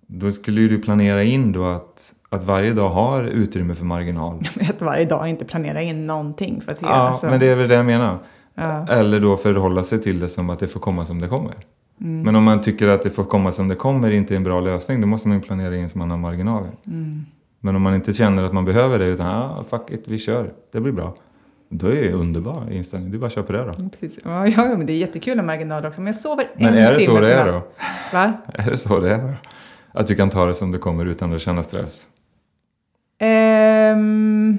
Då 0.08 0.32
skulle 0.32 0.62
ju 0.62 0.70
du 0.70 0.82
planera 0.82 1.24
in 1.24 1.52
då 1.52 1.66
att, 1.66 2.14
att 2.30 2.44
varje 2.44 2.74
dag 2.74 2.90
har 2.90 3.24
utrymme 3.24 3.76
för 3.76 3.86
marginal. 3.86 4.50
Att 4.70 4.82
varje 4.82 5.06
dag 5.06 5.30
inte 5.30 5.46
planera 5.46 5.82
in 5.82 6.08
någonting 6.08 6.62
för 6.62 6.72
att 6.72 6.82
Ja, 6.82 6.88
alltså, 6.88 7.26
men 7.26 7.40
det 7.40 7.46
är 7.46 7.56
väl 7.56 7.68
det 7.68 7.76
jag 7.76 7.86
menar. 7.86 8.20
Ja. 8.58 8.88
Eller 8.88 9.20
då 9.20 9.38
förhålla 9.38 9.84
sig 9.84 10.02
till 10.02 10.20
det 10.20 10.30
som 10.30 10.50
att 10.50 10.60
det 10.60 10.68
får 10.68 10.80
komma 10.80 11.06
som 11.06 11.22
det 11.22 11.28
kommer. 11.28 11.56
Mm. 12.02 12.22
Men 12.22 12.36
om 12.36 12.44
man 12.44 12.62
tycker 12.62 12.88
att 12.88 13.04
det 13.04 13.10
får 13.10 13.24
komma 13.24 13.52
som 13.52 13.68
det 13.68 13.76
kommer 13.76 14.12
inte 14.12 14.34
är 14.34 14.36
en 14.36 14.44
bra 14.44 14.60
lösning, 14.60 15.02
då 15.02 15.08
måste 15.08 15.28
man 15.28 15.38
ju 15.38 15.44
planera 15.44 15.76
in 15.76 15.90
så 15.90 15.98
man 15.98 16.12
har 16.12 16.18
marginaler. 16.18 16.72
Mm. 16.86 17.26
Men 17.60 17.76
om 17.76 17.82
man 17.82 17.96
inte 17.96 18.14
känner 18.14 18.44
att 18.44 18.54
man 18.54 18.66
behöver 18.66 19.00
det, 19.00 19.06
utan 19.06 19.28
ah, 19.28 19.64
fuck 19.70 19.92
it, 19.92 20.04
vi 20.08 20.18
kör, 20.18 20.54
det 20.72 20.80
blir 20.82 20.92
bra. 20.92 21.16
Då 21.70 21.88
är 21.88 21.92
det 21.92 22.02
ju 22.02 22.12
underbar 22.14 22.72
inställning, 22.72 23.12
du 23.12 23.18
bara 23.18 23.30
kör 23.30 23.44
på 23.44 23.54
det 23.54 23.74
då. 23.78 23.90
Precis. 23.90 24.20
Ja, 24.24 24.48
ja, 24.48 24.64
men 24.64 24.86
det 24.86 24.94
är 24.94 24.98
jättekul 24.98 25.36
med 25.36 25.46
marginaler 25.46 25.88
också. 25.88 26.02
Men 26.02 26.14
jag 26.14 26.22
sover 26.22 26.46
Men 26.56 26.74
en 26.74 26.78
är 26.78 26.96
det 26.96 27.02
så 27.02 27.20
det 27.20 27.34
är 27.34 27.52
då? 27.52 27.62
Va? 28.14 28.34
Är 28.54 28.72
det 28.72 28.78
så 28.78 29.00
det 29.00 29.16
är 29.16 29.22
då? 29.24 29.34
Att 29.92 30.08
du 30.08 30.16
kan 30.16 30.30
ta 30.30 30.46
det 30.46 30.54
som 30.54 30.72
det 30.72 30.78
kommer 30.78 31.06
utan 31.06 31.34
att 31.34 31.42
känna 31.42 31.64
stress? 31.64 32.08
Ehm, 33.20 34.58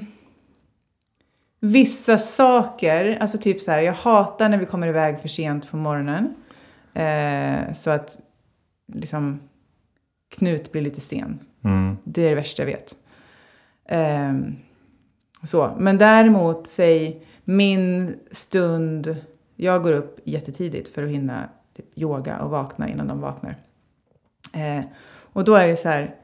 vissa 1.59 2.17
saker, 2.17 3.17
alltså 3.21 3.37
typ 3.37 3.61
så 3.61 3.71
här, 3.71 3.81
jag 3.81 3.93
hatar 3.93 4.49
när 4.49 4.57
vi 4.57 4.65
kommer 4.65 4.87
iväg 4.87 5.19
för 5.19 5.27
sent 5.27 5.71
på 5.71 5.77
morgonen. 5.77 6.35
Eh, 6.93 7.73
så 7.73 7.89
att 7.89 8.19
liksom 8.93 9.39
Knut 10.29 10.71
blir 10.71 10.81
lite 10.81 11.01
sen. 11.01 11.39
Mm. 11.63 11.97
Det 12.03 12.25
är 12.25 12.29
det 12.29 12.35
värsta 12.35 12.61
jag 12.61 12.67
vet. 12.67 12.95
Ehm, 13.85 14.55
så. 15.43 15.75
Men 15.77 15.97
däremot, 15.97 16.67
säg 16.67 17.25
min 17.43 18.15
stund. 18.31 19.15
Jag 19.55 19.83
går 19.83 19.93
upp 19.93 20.19
jättetidigt 20.23 20.93
för 20.93 21.03
att 21.03 21.09
hinna 21.09 21.49
typ, 21.75 21.85
yoga 21.95 22.39
och 22.39 22.49
vakna 22.49 22.89
innan 22.89 23.07
de 23.07 23.21
vaknar. 23.21 23.57
Eh, 24.53 24.83
och 25.33 25.43
då 25.43 25.55
är 25.55 25.67
det 25.67 25.75
så 25.75 25.89
här. 25.89 26.15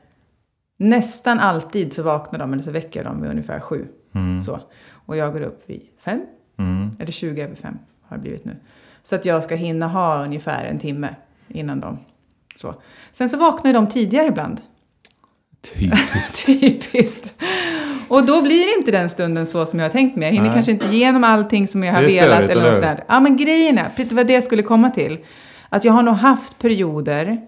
Nästan 0.78 1.40
alltid 1.40 1.94
så 1.94 2.04
vaknar 2.04 2.40
de 2.40 2.54
eller 2.54 2.64
så 2.64 2.72
väcker 2.72 3.04
dem 3.04 3.22
vid 3.22 3.32
ungefär 3.32 3.60
sju. 3.60 3.88
Mm. 4.16 4.42
Så. 4.42 4.60
Och 5.06 5.18
jag 5.18 5.34
går 5.34 5.42
upp 5.42 5.64
vid 5.70 5.82
fem. 6.06 6.22
Mm. 6.58 6.92
Eller 7.00 7.12
20 7.12 7.42
över 7.42 7.56
fem 7.56 7.78
har 8.02 8.18
det 8.18 8.22
blivit 8.22 8.46
nu. 8.46 8.56
Så 9.04 9.16
att 9.16 9.26
jag 9.26 9.44
ska 9.44 9.56
hinna 9.56 9.88
ha 9.88 10.24
ungefär 10.24 10.66
en 10.66 10.80
timme 10.80 11.16
innan 11.48 11.80
de... 11.80 12.00
Så. 12.56 12.76
Sen 13.12 13.30
så 13.30 13.38
vaknar 13.38 13.74
de 13.74 13.88
tidigare 13.88 14.28
ibland. 14.28 14.62
Typiskt. 15.74 16.46
Typiskt. 16.46 17.34
Och 18.08 18.26
då 18.26 18.42
blir 18.42 18.78
inte 18.78 18.92
den 18.92 19.10
stunden 19.10 19.48
så 19.48 19.66
som 19.66 19.80
jag 19.80 19.86
har 19.86 19.92
tänkt 19.92 20.16
mig. 20.16 20.26
Jag 20.26 20.34
hinner 20.34 20.46
Nej. 20.46 20.54
kanske 20.54 20.72
inte 20.72 20.88
igenom 20.88 21.24
allting 21.24 21.68
som 21.68 21.84
jag 21.84 21.94
har 21.94 22.02
velat. 22.02 22.26
störigt, 22.26 22.52
eller 22.52 22.92
något. 22.92 23.00
Ja, 23.08 23.20
men 23.20 23.38
grejen 23.38 23.78
är, 23.78 23.92
det 23.96 24.12
var 24.12 24.24
det 24.24 24.34
jag 24.34 24.44
skulle 24.44 24.64
komma 24.64 24.90
till. 24.90 25.18
Att 25.70 25.86
jag 25.86 25.94
har 25.94 26.04
nog 26.04 26.16
haft 26.16 26.60
perioder 26.60 27.42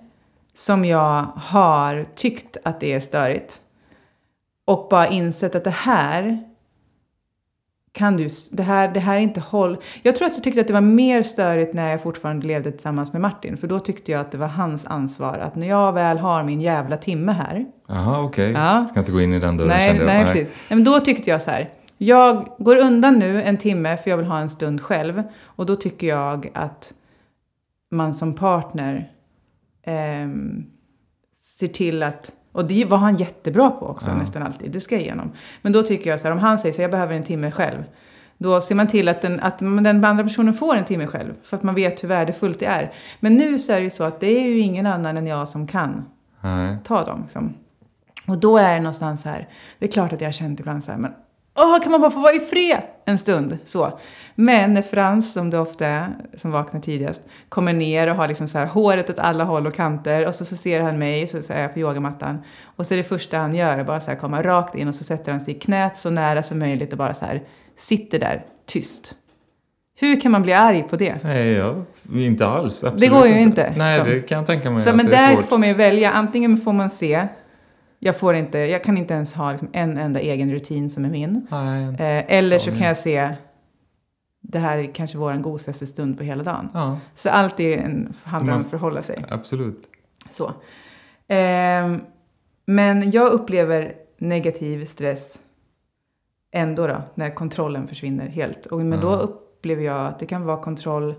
som 0.54 0.86
jag 0.86 1.28
har 1.36 2.06
tyckt 2.16 2.58
att 2.64 2.80
det 2.80 2.94
är 2.94 3.00
störigt. 3.00 3.62
Och 4.66 4.88
bara 4.90 5.08
insett 5.08 5.56
att 5.56 5.64
det 5.64 5.70
här 5.70 6.44
kan 7.98 8.18
du, 8.18 8.30
det 8.52 8.64
här, 8.64 8.88
det 8.88 9.00
här 9.00 9.16
är 9.16 9.20
inte 9.20 9.40
håll. 9.40 9.78
Jag 10.02 10.16
tror 10.16 10.28
att 10.28 10.34
jag 10.34 10.44
tyckte 10.44 10.62
att 10.62 10.68
det 10.68 10.74
var 10.74 10.82
mer 10.82 11.24
störigt 11.24 11.74
när 11.74 11.92
jag 11.92 12.04
fortfarande 12.04 12.48
levde 12.48 12.72
tillsammans 12.72 13.14
med 13.14 13.22
Martin. 13.22 13.58
För 13.58 13.68
då 13.68 13.80
tyckte 13.80 14.12
jag 14.12 14.22
att 14.22 14.32
det 14.32 14.38
var 14.38 14.48
hans 14.48 14.86
ansvar. 14.86 15.38
Att 15.38 15.56
när 15.56 15.68
jag 15.68 15.94
väl 15.94 16.18
har 16.18 16.44
min 16.44 16.62
jävla 16.62 16.98
timme 16.98 17.32
här. 17.32 17.66
Jaha, 17.88 18.22
okej. 18.22 18.52
Ja. 18.52 18.88
Ska 18.90 19.00
inte 19.00 19.12
gå 19.12 19.22
in 19.22 19.34
i 19.34 19.40
den 19.40 19.58
dörren 19.58 19.70
Nej, 19.70 19.88
kände 19.88 20.02
jag. 20.02 20.08
nej, 20.08 20.26
precis. 20.26 20.48
Nej, 20.48 20.78
men 20.78 20.84
då 20.84 21.00
tyckte 21.00 21.30
jag 21.30 21.42
så 21.42 21.52
här. 21.52 21.70
Jag 21.98 22.56
går 22.58 22.76
undan 22.76 23.20
nu 23.20 23.44
en 23.44 23.58
timme 23.58 23.98
för 23.98 24.10
jag 24.10 24.18
vill 24.18 24.26
ha 24.26 24.40
en 24.40 24.50
stund 24.50 24.82
själv. 24.82 25.24
Och 25.44 25.66
då 25.66 25.76
tycker 25.76 26.08
jag 26.08 26.50
att 26.54 26.94
man 27.92 28.14
som 28.14 28.34
partner 28.34 29.12
ehm, 29.86 30.66
ser 31.60 31.68
till 31.68 32.04
att 32.04 32.32
och 32.58 32.66
det 32.66 32.86
var 32.86 32.98
han 32.98 33.16
jättebra 33.16 33.70
på 33.72 33.86
också, 33.88 34.10
Ja. 34.10 34.16
nästan 34.16 34.44
alltid. 34.44 34.72
Det 34.72 34.80
ska 34.82 34.96
jag 34.96 35.02
igenom. 35.02 35.32
Men 35.62 35.72
då 35.72 35.84
tycker 35.84 36.10
jag 36.10 36.20
så 36.20 36.28
här, 36.28 36.32
om 36.32 36.40
han 36.40 36.60
säger 36.60 36.74
så 36.74 36.78
här, 36.78 36.84
jag 36.84 36.92
behöver 36.92 37.16
en 37.16 37.24
timme 37.24 37.52
själv. 37.52 37.84
Då 38.38 38.62
ser 38.62 38.76
man 38.76 38.88
till 38.88 39.08
att 39.10 39.22
den, 39.22 39.40
att 39.40 39.60
den 39.60 40.06
andra 40.06 40.24
personen 40.24 40.54
får 40.54 40.76
en 40.76 40.86
timme 40.86 41.08
själv. 41.08 41.34
För 41.44 41.58
att 41.58 41.64
man 41.64 41.76
vet 41.76 42.04
hur 42.04 42.08
värdefullt 42.08 42.60
det 42.60 42.66
är. 42.66 42.92
Men 43.20 43.34
nu 43.34 43.60
så 43.60 43.72
är 43.72 43.78
det 43.78 43.84
ju 43.84 43.90
så 43.90 44.04
att 44.04 44.20
det 44.20 44.38
är 44.44 44.48
ju 44.48 44.60
ingen 44.60 44.86
annan 44.86 45.18
än 45.18 45.28
jag 45.28 45.50
som 45.50 45.68
kan 45.68 46.06
Nej. 46.42 46.78
ta 46.84 47.06
dem. 47.06 47.22
Liksom. 47.24 47.54
Och 48.28 48.38
då 48.38 48.58
är 48.58 48.74
det 48.74 48.80
någonstans 48.82 49.22
så 49.22 49.30
här, 49.30 49.48
det 49.80 49.86
är 49.86 49.92
klart 49.92 50.14
att 50.14 50.22
jag 50.22 50.28
har 50.28 50.34
känt 50.34 50.60
ibland 50.60 50.84
så 50.84 50.92
här, 50.92 51.00
men 51.00 51.12
åh, 51.58 51.80
kan 51.82 51.92
man 51.92 52.02
bara 52.02 52.12
få 52.12 52.20
vara 52.20 52.34
i 52.34 52.40
fred 52.40 52.82
en 53.06 53.18
stund? 53.18 53.58
Så. 53.66 54.00
Men 54.36 54.74
när 54.74 54.82
Frans, 54.82 55.34
som 55.34 55.50
det 55.50 55.60
ofta 55.60 55.88
är, 55.88 56.08
som 56.38 56.52
vaknar 56.52 56.80
tidigast, 56.82 57.22
kommer 57.50 57.74
ner 57.74 58.08
och 58.10 58.16
har 58.16 58.28
liksom 58.28 58.48
så 58.48 58.58
här 58.58 58.66
håret 58.66 59.10
åt 59.10 59.20
alla 59.20 59.44
håll 59.44 59.68
och 59.68 59.74
kanter 59.76 60.28
och 60.28 60.36
så, 60.36 60.46
så 60.46 60.56
ser 60.56 60.82
han 60.82 61.00
mig, 61.00 61.28
så, 61.28 61.42
så 61.42 61.54
är 61.54 61.62
jag 61.62 61.74
på 61.74 61.80
yogamattan. 61.80 62.38
Och 62.64 62.88
så 62.88 62.94
är 62.94 62.98
det 62.98 63.04
första 63.04 63.38
han 63.38 63.56
gör 63.56 63.84
bara 63.84 64.00
så 64.00 64.12
här 64.12 64.18
komma 64.18 64.42
rakt 64.44 64.76
in 64.76 64.88
och 64.88 64.96
så 64.96 65.04
sätter 65.04 65.32
han 65.32 65.42
sig 65.42 65.56
i 65.56 65.60
knät 65.60 65.98
så 65.98 66.10
nära 66.10 66.44
som 66.44 66.60
möjligt 66.60 66.92
och 66.92 66.98
bara 66.98 67.14
så 67.14 67.26
här 67.26 67.42
sitter 67.78 68.20
där 68.20 68.46
tyst. 68.66 69.16
Hur 70.00 70.22
kan 70.22 70.32
man 70.32 70.42
bli 70.42 70.54
arg 70.54 70.84
på 70.90 70.96
det? 70.96 71.16
Nej, 71.24 71.52
jag, 71.52 71.84
inte 72.16 72.48
alls. 72.48 72.84
Absolut 72.84 73.02
Det 73.02 73.08
går 73.08 73.28
ju 73.28 73.40
inte, 73.40 73.74
Nej, 73.78 74.00
så. 74.00 74.06
det 74.06 74.22
kan 74.22 74.38
jag 74.38 74.48
tänka 74.48 74.72
mig 74.72 74.80
Så, 74.80 74.96
men 74.96 75.06
där 75.06 75.36
svårt. 75.36 75.46
får 75.46 75.58
man 75.58 75.74
välja. 75.74 76.12
Antingen 76.12 76.58
får 76.58 76.74
man 76.74 76.90
se. 76.90 77.28
Jag, 78.00 78.18
får 78.20 78.36
inte, 78.36 78.58
jag 78.58 78.84
kan 78.84 78.98
inte 78.98 79.14
ens 79.14 79.34
ha 79.34 79.52
liksom 79.52 79.70
en 79.74 79.98
enda 79.98 80.20
egen 80.20 80.52
rutin 80.52 80.90
som 80.90 81.06
är 81.06 81.10
min. 81.10 81.48
Nej. 81.52 81.84
Eh, 81.84 82.26
eller 82.38 82.60
så 82.60 82.72
kan 82.72 82.88
jag 82.88 82.98
se. 82.98 83.36
Det 84.42 84.60
här 84.60 84.78
är 84.78 84.94
kanske 84.94 85.18
vår 85.18 85.34
godaste 85.34 85.88
stund 85.88 86.18
på 86.18 86.24
hela 86.24 86.44
dagen. 86.44 86.70
Ja, 86.74 87.00
Så 87.16 87.30
allt 87.30 87.60
är 87.60 87.78
en, 87.78 88.14
handlar 88.24 88.54
om 88.56 88.62
att 88.62 88.70
förhålla 88.70 89.02
sig. 89.02 89.26
absolut. 89.30 89.90
Så. 90.30 90.52
Ehm, 91.28 92.02
men 92.66 93.12
jag 93.12 93.32
upplever 93.32 93.94
negativ 94.18 94.86
stress 94.86 95.40
ändå 96.52 96.88
då, 96.88 97.02
när 97.16 97.30
kontrollen 97.30 97.88
försvinner 97.88 98.28
helt. 98.28 98.66
Och, 98.66 98.80
men 98.80 99.00
då 99.00 99.08
Mm. 99.14 99.20
upplever 99.20 99.84
jag 99.84 100.06
att 100.08 100.20
det 100.20 100.26
kan 100.26 100.46
vara 100.46 100.62
kontroll 100.62 101.16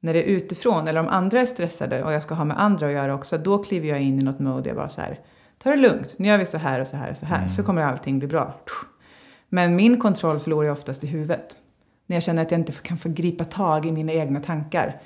när 0.00 0.14
det 0.14 0.22
är 0.22 0.26
utifrån. 0.36 0.88
Eller 0.88 1.00
om 1.00 1.08
andra 1.08 1.40
är 1.40 1.46
stressade 1.46 2.02
och 2.04 2.12
jag 2.12 2.22
ska 2.22 2.34
ha 2.34 2.44
med 2.44 2.60
andra 2.62 2.86
att 2.86 2.92
göra 2.92 3.14
också. 3.14 3.38
Då 3.38 3.58
kliver 3.58 3.88
jag 3.88 4.00
in 4.00 4.20
i 4.20 4.22
något 4.22 4.38
mode. 4.38 4.68
Jag 4.68 4.76
bara 4.76 4.88
så 4.88 5.00
här, 5.00 5.18
ta 5.62 5.70
det 5.70 5.76
lugnt. 5.76 6.14
Nu 6.16 6.28
gör 6.28 6.38
vi 6.38 6.46
så 6.46 6.58
här 6.58 6.80
och 6.80 6.86
så 6.86 6.96
här 6.96 7.10
och 7.10 7.16
så 7.16 7.26
här. 7.26 7.38
Mm. 7.38 7.50
Så 7.50 7.62
kommer 7.62 7.82
allting 7.82 8.18
bli 8.18 8.28
bra. 8.28 8.54
Men 9.48 9.76
min 9.76 10.00
kontroll 10.00 10.38
förlorar 10.38 10.66
jag 10.66 10.72
oftast 10.72 11.04
i 11.04 11.06
huvudet. 11.06 11.56
När 12.06 12.16
jag 12.16 12.22
känner 12.22 12.42
att 12.42 12.50
jag 12.50 12.60
inte 12.60 12.72
kan 12.72 12.98
få 12.98 13.08
gripa 13.08 13.44
tag 13.44 13.86
i 13.86 13.92
mina 13.92 14.12
egna 14.12 14.40
tankar. 14.40 15.00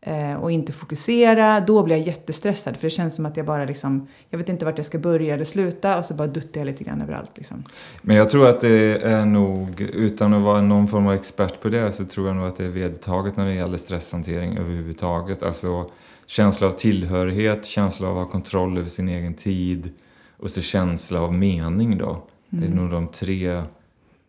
Eh, 0.00 0.34
och 0.34 0.52
inte 0.52 0.72
fokusera, 0.72 1.60
då 1.60 1.82
blir 1.82 1.96
jag 1.96 2.06
jättestressad. 2.06 2.76
För 2.76 2.86
det 2.86 2.90
känns 2.90 3.14
som 3.14 3.26
att 3.26 3.36
jag 3.36 3.46
bara 3.46 3.64
liksom, 3.64 4.08
jag 4.30 4.38
vet 4.38 4.48
inte 4.48 4.64
vart 4.64 4.76
jag 4.76 4.86
ska 4.86 4.98
börja 4.98 5.34
eller 5.34 5.44
sluta. 5.44 5.98
Och 5.98 6.04
så 6.04 6.14
bara 6.14 6.28
duttar 6.28 6.60
jag 6.60 6.66
lite 6.66 6.84
grann 6.84 7.02
överallt 7.02 7.30
liksom. 7.34 7.64
Men 8.02 8.16
jag 8.16 8.30
tror 8.30 8.48
att 8.48 8.60
det 8.60 9.02
är 9.02 9.24
nog, 9.24 9.80
utan 9.80 10.34
att 10.34 10.42
vara 10.42 10.60
någon 10.60 10.88
form 10.88 11.06
av 11.06 11.12
expert 11.12 11.60
på 11.60 11.68
det, 11.68 11.92
så 11.92 12.04
tror 12.04 12.26
jag 12.26 12.36
nog 12.36 12.46
att 12.46 12.56
det 12.56 12.64
är 12.64 12.70
vedertaget 12.70 13.36
när 13.36 13.46
det 13.46 13.54
gäller 13.54 13.76
stresshantering 13.76 14.58
överhuvudtaget. 14.58 15.42
Alltså 15.42 15.90
känsla 16.28 16.66
av 16.66 16.70
tillhörighet, 16.70 17.64
känsla 17.64 18.08
av 18.08 18.18
att 18.18 18.24
ha 18.24 18.32
kontroll 18.32 18.78
över 18.78 18.88
sin 18.88 19.08
egen 19.08 19.34
tid 19.34 19.90
och 20.36 20.50
så 20.50 20.60
känsla 20.60 21.20
av 21.20 21.34
mening 21.34 21.98
då. 21.98 22.22
Det 22.48 22.66
är 22.66 22.70
nog 22.70 22.90
de 22.90 23.08
tre, 23.08 23.62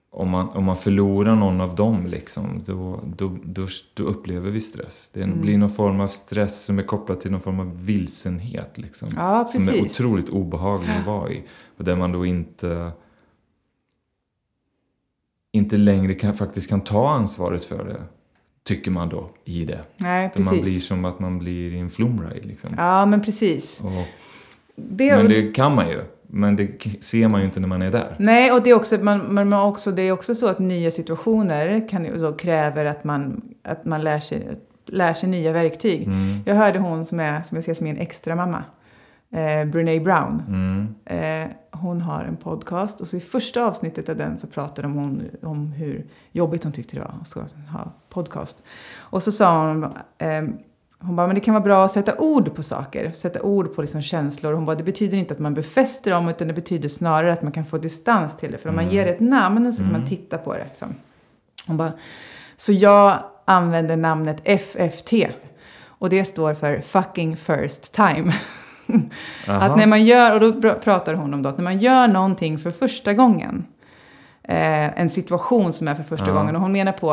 om 0.10 0.30
man, 0.30 0.50
om 0.50 0.64
man 0.64 0.78
förlorar 0.78 1.36
någon 1.36 1.62
av 1.62 1.76
dem 1.76 2.08
liksom, 2.08 2.64
då, 2.66 3.00
då, 3.18 3.38
då, 3.44 3.68
då 3.94 4.04
upplever 4.04 4.52
vi 4.52 4.62
stress. 4.62 5.10
Det 5.14 5.28
blir 5.28 5.58
någon 5.58 5.70
form 5.70 6.00
av 6.00 6.08
stress 6.08 6.66
som 6.66 6.80
är 6.80 6.84
kopplad 6.84 7.20
till 7.20 7.32
någon 7.32 7.42
form 7.42 7.60
av 7.60 7.86
vilsenhet 7.86 8.78
liksom. 8.78 9.10
Ja, 9.16 9.46
Som 9.46 9.70
är 9.70 9.82
otroligt 9.82 10.30
obehaglig 10.30 10.92
att 11.00 11.06
vara 11.06 11.32
i. 11.32 11.44
Och 11.78 11.84
där 11.84 11.96
man 11.96 12.12
då 12.12 12.26
inte 12.26 12.92
inte 15.52 15.78
längre 15.78 16.14
kan, 16.14 16.36
faktiskt 16.36 16.70
kan 16.70 16.82
ta 16.82 17.10
ansvaret 17.10 17.66
för 17.66 17.86
det. 17.86 18.02
Tycker 18.70 18.92
man 18.92 19.10
då 19.10 19.30
i 19.46 19.66
det. 19.66 19.80
Nej, 19.98 20.30
precis. 20.30 20.52
man 20.52 20.62
blir 20.62 20.80
som 20.80 21.06
att 21.06 21.20
man 21.20 21.40
blir 21.40 21.74
i 21.74 21.80
en 21.80 21.90
flumride 21.90 22.48
liksom. 22.48 22.70
Ja, 22.78 23.06
men 23.06 23.22
precis. 23.22 23.80
Och, 23.80 24.08
Det, 24.76 25.18
men 25.18 25.30
det 25.30 25.56
kan 25.56 25.76
man 25.76 25.90
ju. 25.90 26.02
Men 26.28 26.56
det 26.56 26.68
ser 27.04 27.28
man 27.28 27.42
ju 27.42 27.46
inte 27.46 27.60
när 27.60 27.68
man 27.68 27.82
är 27.82 27.92
där. 27.92 28.16
Nej, 28.20 28.52
och 28.52 28.64
det 28.64 28.70
är, 28.70 28.74
också, 28.74 28.98
man, 28.98 29.34
man 29.34 29.54
också, 29.54 29.92
det 29.92 30.02
är 30.02 30.12
också 30.12 30.36
så 30.36 30.48
att 30.48 30.60
nya 30.60 30.92
situationer 30.92 31.90
kan, 31.90 32.20
så 32.20 32.34
kräver 32.34 32.86
att 32.86 33.04
man, 33.04 33.42
att 33.64 33.86
man 33.86 34.04
lär, 34.04 34.20
sig, 34.20 34.48
lär 34.86 35.14
sig 35.14 35.30
nya 35.30 35.52
verktyg. 35.52 36.04
Mm. 36.04 36.40
Jag 36.46 36.56
hörde 36.56 36.80
hon 36.80 37.06
som, 37.06 37.20
är, 37.20 37.44
som 37.44 37.56
jag 37.56 37.66
ser 37.66 37.74
som 37.74 37.88
min 37.88 37.98
extra 37.98 38.36
mamma, 38.36 38.64
eh, 39.32 39.66
Brene 39.66 40.00
Brown. 40.00 40.44
Mm. 40.48 40.96
Eh, 41.06 41.52
hon 41.72 42.02
har 42.02 42.24
en 42.24 42.38
podcast 42.38 43.02
och 43.02 43.08
så 43.08 43.18
i 43.18 43.20
första 43.20 43.66
avsnittet 43.66 44.10
av 44.10 44.16
den 44.16 44.38
så 44.38 44.48
pratade 44.48 44.88
hon 44.88 45.24
om 45.44 45.72
hur 45.72 46.06
jobbigt 46.32 46.64
hon 46.64 46.74
tyckte 46.74 46.96
det 46.96 47.00
var 47.00 47.44
att 47.44 47.56
ha 47.70 47.92
podcast. 48.10 48.58
Och 48.98 49.24
så 49.24 49.32
sa 49.32 49.68
hon, 49.68 49.84
eh, 50.18 50.44
hon 51.00 51.16
bara, 51.16 51.28
men 51.28 51.36
det 51.36 51.42
kan 51.42 51.54
vara 51.54 51.64
bra 51.64 51.86
att 51.86 51.92
sätta 51.92 52.18
ord 52.18 52.56
på 52.56 52.64
saker, 52.64 53.12
sätta 53.12 53.42
ord 53.42 53.76
på 53.76 53.82
liksom 53.82 54.02
känslor. 54.02 54.54
Hon 54.54 54.66
bara, 54.66 54.76
det 54.76 54.84
betyder 54.84 55.18
inte 55.18 55.34
att 55.34 55.40
man 55.40 55.54
befäster 55.54 56.12
dem 56.12 56.30
utan 56.30 56.48
det 56.48 56.54
betyder 56.54 56.90
snarare 56.90 57.34
att 57.34 57.42
man 57.42 57.52
kan 57.52 57.66
få 57.66 57.78
distans 57.78 58.38
till 58.38 58.52
det. 58.52 58.58
För 58.58 58.70
om 58.70 58.76
man 58.76 58.90
ger 58.90 59.06
ett 59.06 59.20
namn 59.20 59.74
så 59.74 59.84
kan 59.84 59.92
man 59.92 60.06
titta 60.06 60.38
på 60.38 60.54
det. 60.54 60.64
Liksom. 60.64 60.96
Hon 61.68 61.78
bara, 61.78 61.94
så 62.58 62.72
jag 62.72 63.24
använder 63.46 63.98
namnet 63.98 64.42
FFT. 64.44 65.14
Och 65.82 66.10
det 66.10 66.26
står 66.26 66.54
för 66.54 66.82
fucking 66.82 67.38
first 67.38 67.94
time. 67.94 68.34
Att 69.46 69.78
när 69.78 69.88
man 69.88 70.06
gör, 70.06 70.34
och 70.34 70.40
då 70.40 70.52
pr- 70.52 70.80
pratar 70.80 71.14
hon 71.14 71.34
om 71.34 71.42
då, 71.42 71.50
att 71.50 71.58
när 71.58 71.64
man 71.64 71.80
gör 71.80 72.08
någonting 72.08 72.58
för 72.58 72.72
första 72.72 73.14
gången, 73.14 73.66
eh, 74.44 75.00
en 75.00 75.10
situation 75.10 75.74
som 75.74 75.88
är 75.88 75.96
för 75.96 76.04
första 76.04 76.32
gången, 76.32 76.56
och 76.56 76.62
hon 76.62 76.72
menar 76.72 76.92
på, 76.92 77.12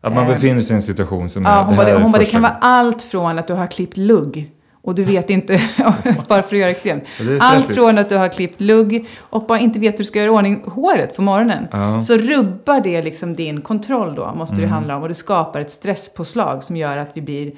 Att 0.00 0.14
man 0.14 0.24
eh, 0.24 0.28
befinner 0.28 0.60
sig 0.60 0.74
i 0.74 0.76
en 0.76 0.82
situation 0.82 1.28
som 1.28 1.44
ja, 1.44 1.50
är... 1.50 1.64
hon 1.64 1.76
det 1.76 1.82
här 1.82 1.92
bara, 1.94 2.02
hon 2.02 2.12
bara, 2.12 2.18
det 2.18 2.24
kan 2.24 2.42
vara 2.42 2.56
allt 2.60 3.02
från 3.02 3.38
att 3.38 3.46
du 3.46 3.54
har 3.54 3.66
klippt 3.66 3.96
lugg, 3.96 4.50
och 4.84 4.94
du 4.94 5.04
vet 5.04 5.30
inte, 5.30 5.60
bara 6.28 6.42
för 6.42 6.56
att 6.56 6.60
göra 6.60 6.70
extremt, 6.70 7.04
allt 7.40 7.66
från 7.66 7.98
att 7.98 8.08
du 8.08 8.16
har 8.16 8.28
klippt 8.28 8.60
lugg 8.60 9.08
och 9.18 9.46
bara 9.46 9.58
inte 9.58 9.78
vet 9.80 9.94
hur 9.94 9.98
du 9.98 10.04
ska 10.04 10.18
göra 10.18 10.26
i 10.26 10.30
ordning 10.30 10.62
håret 10.66 11.16
på 11.16 11.22
morgonen. 11.22 11.68
Ja. 11.72 12.00
Så 12.00 12.16
rubbar 12.16 12.80
det 12.80 13.02
liksom 13.02 13.34
din 13.34 13.60
kontroll 13.60 14.14
då, 14.14 14.32
måste 14.34 14.54
Mm. 14.54 14.66
det 14.66 14.74
handla 14.74 14.96
om. 14.96 15.02
Och 15.02 15.08
det 15.08 15.14
skapar 15.14 15.60
ett 15.60 15.70
stresspåslag 15.70 16.64
som 16.64 16.76
gör 16.76 16.96
att 16.96 17.10
vi 17.14 17.22
blir 17.22 17.52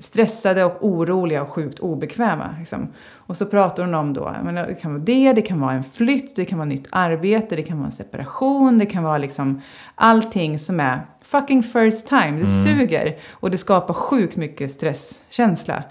stressade 0.00 0.64
och 0.64 0.76
oroliga 0.80 1.42
och 1.42 1.48
sjukt 1.48 1.78
obekväma. 1.78 2.54
Liksom. 2.58 2.88
Och 3.14 3.36
så 3.36 3.46
pratar 3.46 3.84
hon 3.84 3.94
om 3.94 4.12
då, 4.12 4.34
menar, 4.44 4.66
det 4.66 4.74
kan 4.74 4.92
vara 4.92 5.02
det, 5.02 5.32
det 5.32 5.42
kan 5.42 5.60
vara 5.60 5.72
en 5.72 5.84
flytt, 5.84 6.36
det 6.36 6.44
kan 6.44 6.58
vara 6.58 6.68
nytt 6.68 6.88
arbete, 6.90 7.56
det 7.56 7.62
kan 7.62 7.78
vara 7.78 7.86
en 7.86 7.92
separation, 7.92 8.78
det 8.78 8.86
kan 8.86 9.02
vara 9.02 9.18
liksom 9.18 9.60
allting 9.94 10.58
som 10.58 10.80
är 10.80 11.06
fucking 11.22 11.62
first 11.62 12.08
time. 12.08 12.38
Det 12.40 12.64
suger 12.64 13.18
och 13.30 13.50
det 13.50 13.58
skapar 13.58 13.94
sjukt 13.94 14.36
mycket 14.36 14.70
stresskänsla. 14.70 15.82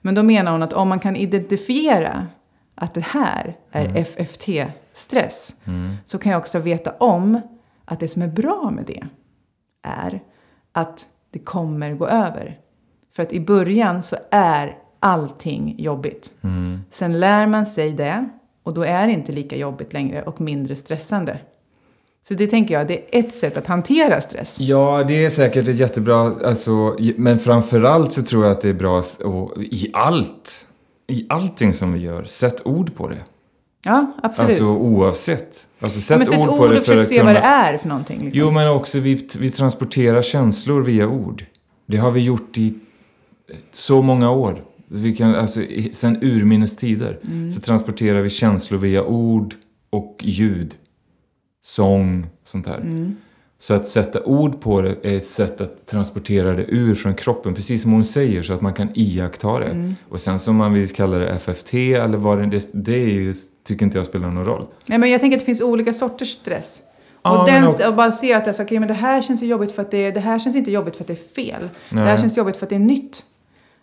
Men 0.00 0.14
då 0.14 0.22
menar 0.22 0.52
hon 0.52 0.62
att 0.62 0.72
om 0.72 0.88
man 0.88 1.00
kan 1.00 1.16
identifiera 1.16 2.26
att 2.74 2.94
det 2.94 3.04
här 3.04 3.56
är 3.70 3.88
FFT-stress 3.96 5.52
Mm. 5.64 5.96
så 6.04 6.18
kan 6.18 6.32
jag 6.32 6.38
också 6.38 6.58
veta 6.58 6.90
om 6.90 7.40
att 7.84 8.00
det 8.00 8.08
som 8.08 8.22
är 8.22 8.28
bra 8.28 8.70
med 8.70 8.84
det 8.84 9.06
är 9.82 10.20
att 10.72 11.06
det 11.30 11.38
kommer 11.38 11.94
gå 11.94 12.06
över. 12.06 12.58
För 13.16 13.22
att 13.22 13.32
i 13.32 13.40
början 13.40 14.02
så 14.02 14.16
är 14.30 14.76
allting 15.00 15.74
jobbigt. 15.78 16.30
Mm. 16.42 16.80
Sen 16.90 17.20
lär 17.20 17.46
man 17.46 17.66
sig 17.66 17.92
det 17.92 18.28
och 18.62 18.74
då 18.74 18.82
är 18.82 19.06
det 19.06 19.12
inte 19.12 19.32
lika 19.32 19.56
jobbigt 19.56 19.92
längre 19.92 20.22
och 20.22 20.40
mindre 20.40 20.76
stressande. 20.76 21.38
Så 22.28 22.34
det 22.34 22.46
tänker 22.46 22.74
jag, 22.74 22.88
det 22.88 22.94
är 22.94 23.18
ett 23.18 23.34
sätt 23.34 23.56
att 23.56 23.66
hantera 23.66 24.20
stress. 24.20 24.56
Ja, 24.60 25.04
det 25.08 25.24
är 25.24 25.30
säkert 25.30 25.68
ett 25.68 25.76
jättebra, 25.76 26.34
alltså, 26.44 26.96
men 27.16 27.38
framförallt 27.38 28.12
så 28.12 28.22
tror 28.22 28.44
jag 28.44 28.52
att 28.52 28.60
det 28.60 28.68
är 28.68 28.74
bra 28.74 29.02
och 29.24 29.62
i 29.62 29.90
allt, 29.92 30.66
i 31.06 31.26
allting 31.28 31.72
som 31.72 31.92
vi 31.92 31.98
gör, 31.98 32.24
sätt 32.24 32.62
ord 32.64 32.94
på 32.94 33.08
det. 33.08 33.18
Ja, 33.84 34.12
absolut. 34.22 34.50
Alltså 34.50 34.64
oavsett. 34.64 35.66
Alltså 35.80 36.00
sätt, 36.00 36.18
Men 36.18 36.26
sätt 36.26 36.38
ord 36.38 36.48
ord 36.48 36.58
på 36.58 36.66
det 36.66 36.80
för 36.80 36.96
att 36.96 37.08
se 37.08 37.22
vad 37.22 37.34
det 37.34 37.40
kunna... 37.40 37.54
är 37.54 37.78
för 37.78 37.88
någonting. 37.88 38.20
Liksom. 38.24 38.40
Jo, 38.40 38.50
men 38.50 38.68
också 38.68 38.98
vi, 38.98 39.28
vi 39.38 39.50
transporterar 39.50 40.22
känslor 40.22 40.82
via 40.82 41.08
ord. 41.08 41.44
Det 41.86 41.96
har 41.96 42.10
vi 42.10 42.20
gjort 42.20 42.58
i 42.58 42.74
så 43.72 44.02
många 44.02 44.30
år. 44.30 44.64
Vi 44.90 45.16
kan, 45.16 45.34
alltså, 45.34 45.60
sen 45.92 46.18
urminnes 46.22 46.76
tider 46.76 47.18
Mm. 47.26 47.50
så 47.50 47.60
transporterar 47.60 48.20
vi 48.20 48.28
känslor 48.30 48.78
via 48.78 49.04
ord 49.04 49.54
och 49.90 50.16
ljud. 50.22 50.74
Sång, 51.62 52.26
sånt 52.44 52.66
här. 52.66 52.78
Mm. 52.80 53.16
Så 53.58 53.74
att 53.74 53.86
sätta 53.86 54.22
ord 54.24 54.60
på 54.60 54.80
det 54.80 54.96
är 55.02 55.16
ett 55.16 55.26
sätt 55.26 55.60
att 55.60 55.86
transportera 55.86 56.54
det 56.54 56.64
ur 56.68 56.94
från 56.94 57.14
kroppen, 57.14 57.54
precis 57.54 57.82
som 57.82 57.92
hon 57.92 58.04
säger, 58.04 58.42
så 58.42 58.52
att 58.52 58.60
man 58.60 58.72
kan 58.74 58.88
iaktta 58.94 59.58
det. 59.58 59.66
Mm. 59.66 59.94
Och 60.08 60.20
sen 60.20 60.38
som 60.38 60.56
man 60.56 60.72
vill 60.72 60.88
kalla 60.88 61.18
det 61.18 61.28
FFT 61.28 61.74
eller 61.74 62.18
vad 62.18 62.38
det, 62.38 62.46
det, 62.46 62.68
det 62.72 62.94
är 63.02 63.10
ju, 63.10 63.34
tycker 63.64 63.84
inte 63.84 63.98
jag 63.98 64.06
spelar 64.06 64.30
någon 64.30 64.44
roll. 64.44 64.66
Nej, 64.86 64.98
men 64.98 65.10
jag 65.10 65.20
tänker 65.20 65.36
att 65.36 65.40
det 65.40 65.46
finns 65.46 65.60
olika 65.62 65.92
sorters 65.92 66.28
stress. 66.28 66.82
Ja, 67.22 67.40
och, 67.40 67.46
den, 67.48 67.66
också- 67.66 67.88
och 67.88 67.94
bara 67.94 68.12
se 68.12 68.32
att 68.32 68.44
det, 68.44 68.50
är 68.50 68.52
så, 68.52 68.62
okej, 68.62 68.78
men 68.78 68.88
det 68.88 68.94
här 68.94 69.22
känns 69.22 69.42
jobbigt 69.42 69.72
för 69.72 69.82
att 69.82 69.90
det, 69.90 70.10
det 70.10 70.20
här 70.20 70.38
känns 70.38 70.56
inte 70.56 70.70
jobbigt 70.70 70.96
för 70.96 71.02
att 71.04 71.08
det 71.08 71.12
är 71.12 71.44
fel. 71.44 71.68
Det 71.90 71.96
här 71.96 72.04
Nej. 72.04 72.18
känns 72.18 72.36
jobbigt 72.36 72.56
för 72.56 72.66
att 72.66 72.70
det 72.70 72.76
är 72.76 72.80
nytt. 72.80 73.22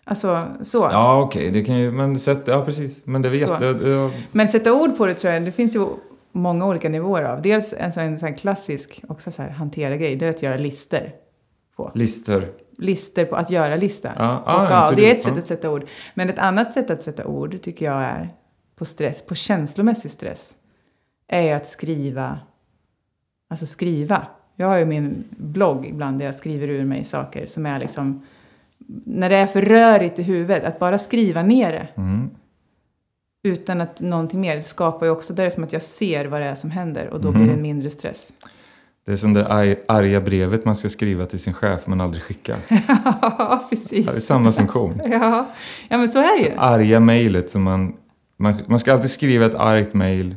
Alltså 0.04 0.48
så. 0.62 0.88
Ja, 0.92 1.22
okej, 1.22 1.50
det 1.50 1.64
kan 1.64 1.78
ju, 1.78 1.90
men 1.90 2.18
sätt, 2.18 2.42
ja 2.46 2.64
precis. 2.64 3.06
Men 3.06 3.22
det 3.22 3.28
vet 3.28 3.60
jag. 3.60 4.12
Men 4.32 4.48
sätta 4.48 4.72
ord 4.72 4.96
på 4.96 5.06
det 5.06 5.14
tror 5.14 5.32
jag, 5.32 5.44
det 5.44 5.52
finns 5.52 5.76
ju 5.76 5.86
många 6.32 6.66
olika 6.66 6.88
nivåer 6.88 7.22
av. 7.22 7.42
Dels 7.42 7.74
en 7.78 7.92
sån, 7.92 8.02
en 8.02 8.18
sån 8.18 8.34
klassisk, 8.34 9.02
också 9.08 9.30
så 9.30 9.42
här 9.42 9.50
hantera 9.50 9.96
grej, 9.96 10.16
det 10.16 10.26
är 10.26 10.30
att 10.30 10.42
göra 10.42 10.56
lister. 10.56 11.12
lister. 11.94 12.48
Lister 12.78 13.24
på 13.24 13.36
att 13.36 13.50
göra 13.50 13.76
lista. 13.76 14.12
Ja, 14.18 14.38
och 14.38 14.72
ja, 14.72 14.92
Det 14.96 15.10
är 15.10 15.14
ett 15.14 15.22
sätt 15.22 15.38
att 15.38 15.46
sätta 15.46 15.70
ord. 15.70 15.86
Men 16.14 16.30
ett 16.30 16.38
annat 16.38 16.72
sätt 16.72 16.90
att 16.90 17.02
sätta 17.02 17.26
ord 17.26 17.62
tycker 17.62 17.86
jag 17.86 18.02
är 18.02 18.28
på 18.76 18.84
stress, 18.84 19.26
på 19.26 19.34
känslomässig 19.34 20.10
stress, 20.10 20.54
är 21.28 21.54
att 21.54 21.66
skriva, 21.66 22.38
alltså 23.50 23.66
skriva. 23.66 24.26
Jag 24.56 24.66
har 24.66 24.76
ju 24.76 24.84
min 24.84 25.24
blogg 25.30 25.86
ibland 25.86 26.18
där 26.18 26.26
jag 26.26 26.34
skriver 26.34 26.68
ur 26.68 26.84
mig 26.84 27.04
saker 27.04 27.46
som 27.46 27.66
är 27.66 27.78
liksom, 27.78 28.26
när 29.06 29.28
det 29.30 29.36
är 29.36 29.46
för 29.46 29.62
rörigt 29.62 30.18
i 30.18 30.22
huvudet, 30.22 30.64
att 30.64 30.78
bara 30.78 30.98
skriva 30.98 31.42
ner 31.42 31.72
det 31.72 31.88
Mm. 31.96 32.30
utan 33.44 33.80
att 33.80 34.00
någonting 34.00 34.40
mer 34.40 34.60
skapar 34.60 35.06
ju 35.06 35.12
också, 35.12 35.32
det 35.32 35.42
är 35.44 35.50
som 35.50 35.64
att 35.64 35.72
jag 35.72 35.82
ser 35.82 36.24
vad 36.24 36.40
det 36.40 36.46
är 36.46 36.54
som 36.54 36.70
händer 36.70 37.08
och 37.08 37.20
då 37.20 37.30
Mhm. 37.30 37.40
blir 37.44 37.54
det 37.56 37.62
mindre 37.62 37.90
stress. 37.90 38.28
Det 39.06 39.12
är 39.12 39.16
som 39.16 39.34
det 39.34 39.46
ar- 39.46 39.76
arga 39.88 40.20
brevet 40.20 40.64
man 40.64 40.76
ska 40.76 40.88
skriva 40.88 41.26
till 41.26 41.38
sin 41.40 41.52
chef 41.54 41.86
men 41.86 42.00
aldrig 42.00 42.22
skicka. 42.22 42.56
Ja, 43.38 43.64
precis. 43.70 44.06
Det 44.06 44.16
är 44.16 44.20
samma 44.20 44.52
funktion. 44.52 45.00
Ja. 45.04 45.48
ja, 45.88 45.98
men 45.98 46.08
så 46.08 46.18
är 46.18 46.38
det 46.38 46.44
ju. 46.44 46.52
Arga 46.56 47.00
mejlet 47.00 47.50
som 47.50 47.62
man, 47.62 47.94
man... 48.36 48.62
Man 48.66 48.78
ska 48.78 48.92
alltid 48.92 49.10
skriva 49.10 49.46
ett 49.46 49.54
argt 49.54 49.94
mejl 49.94 50.36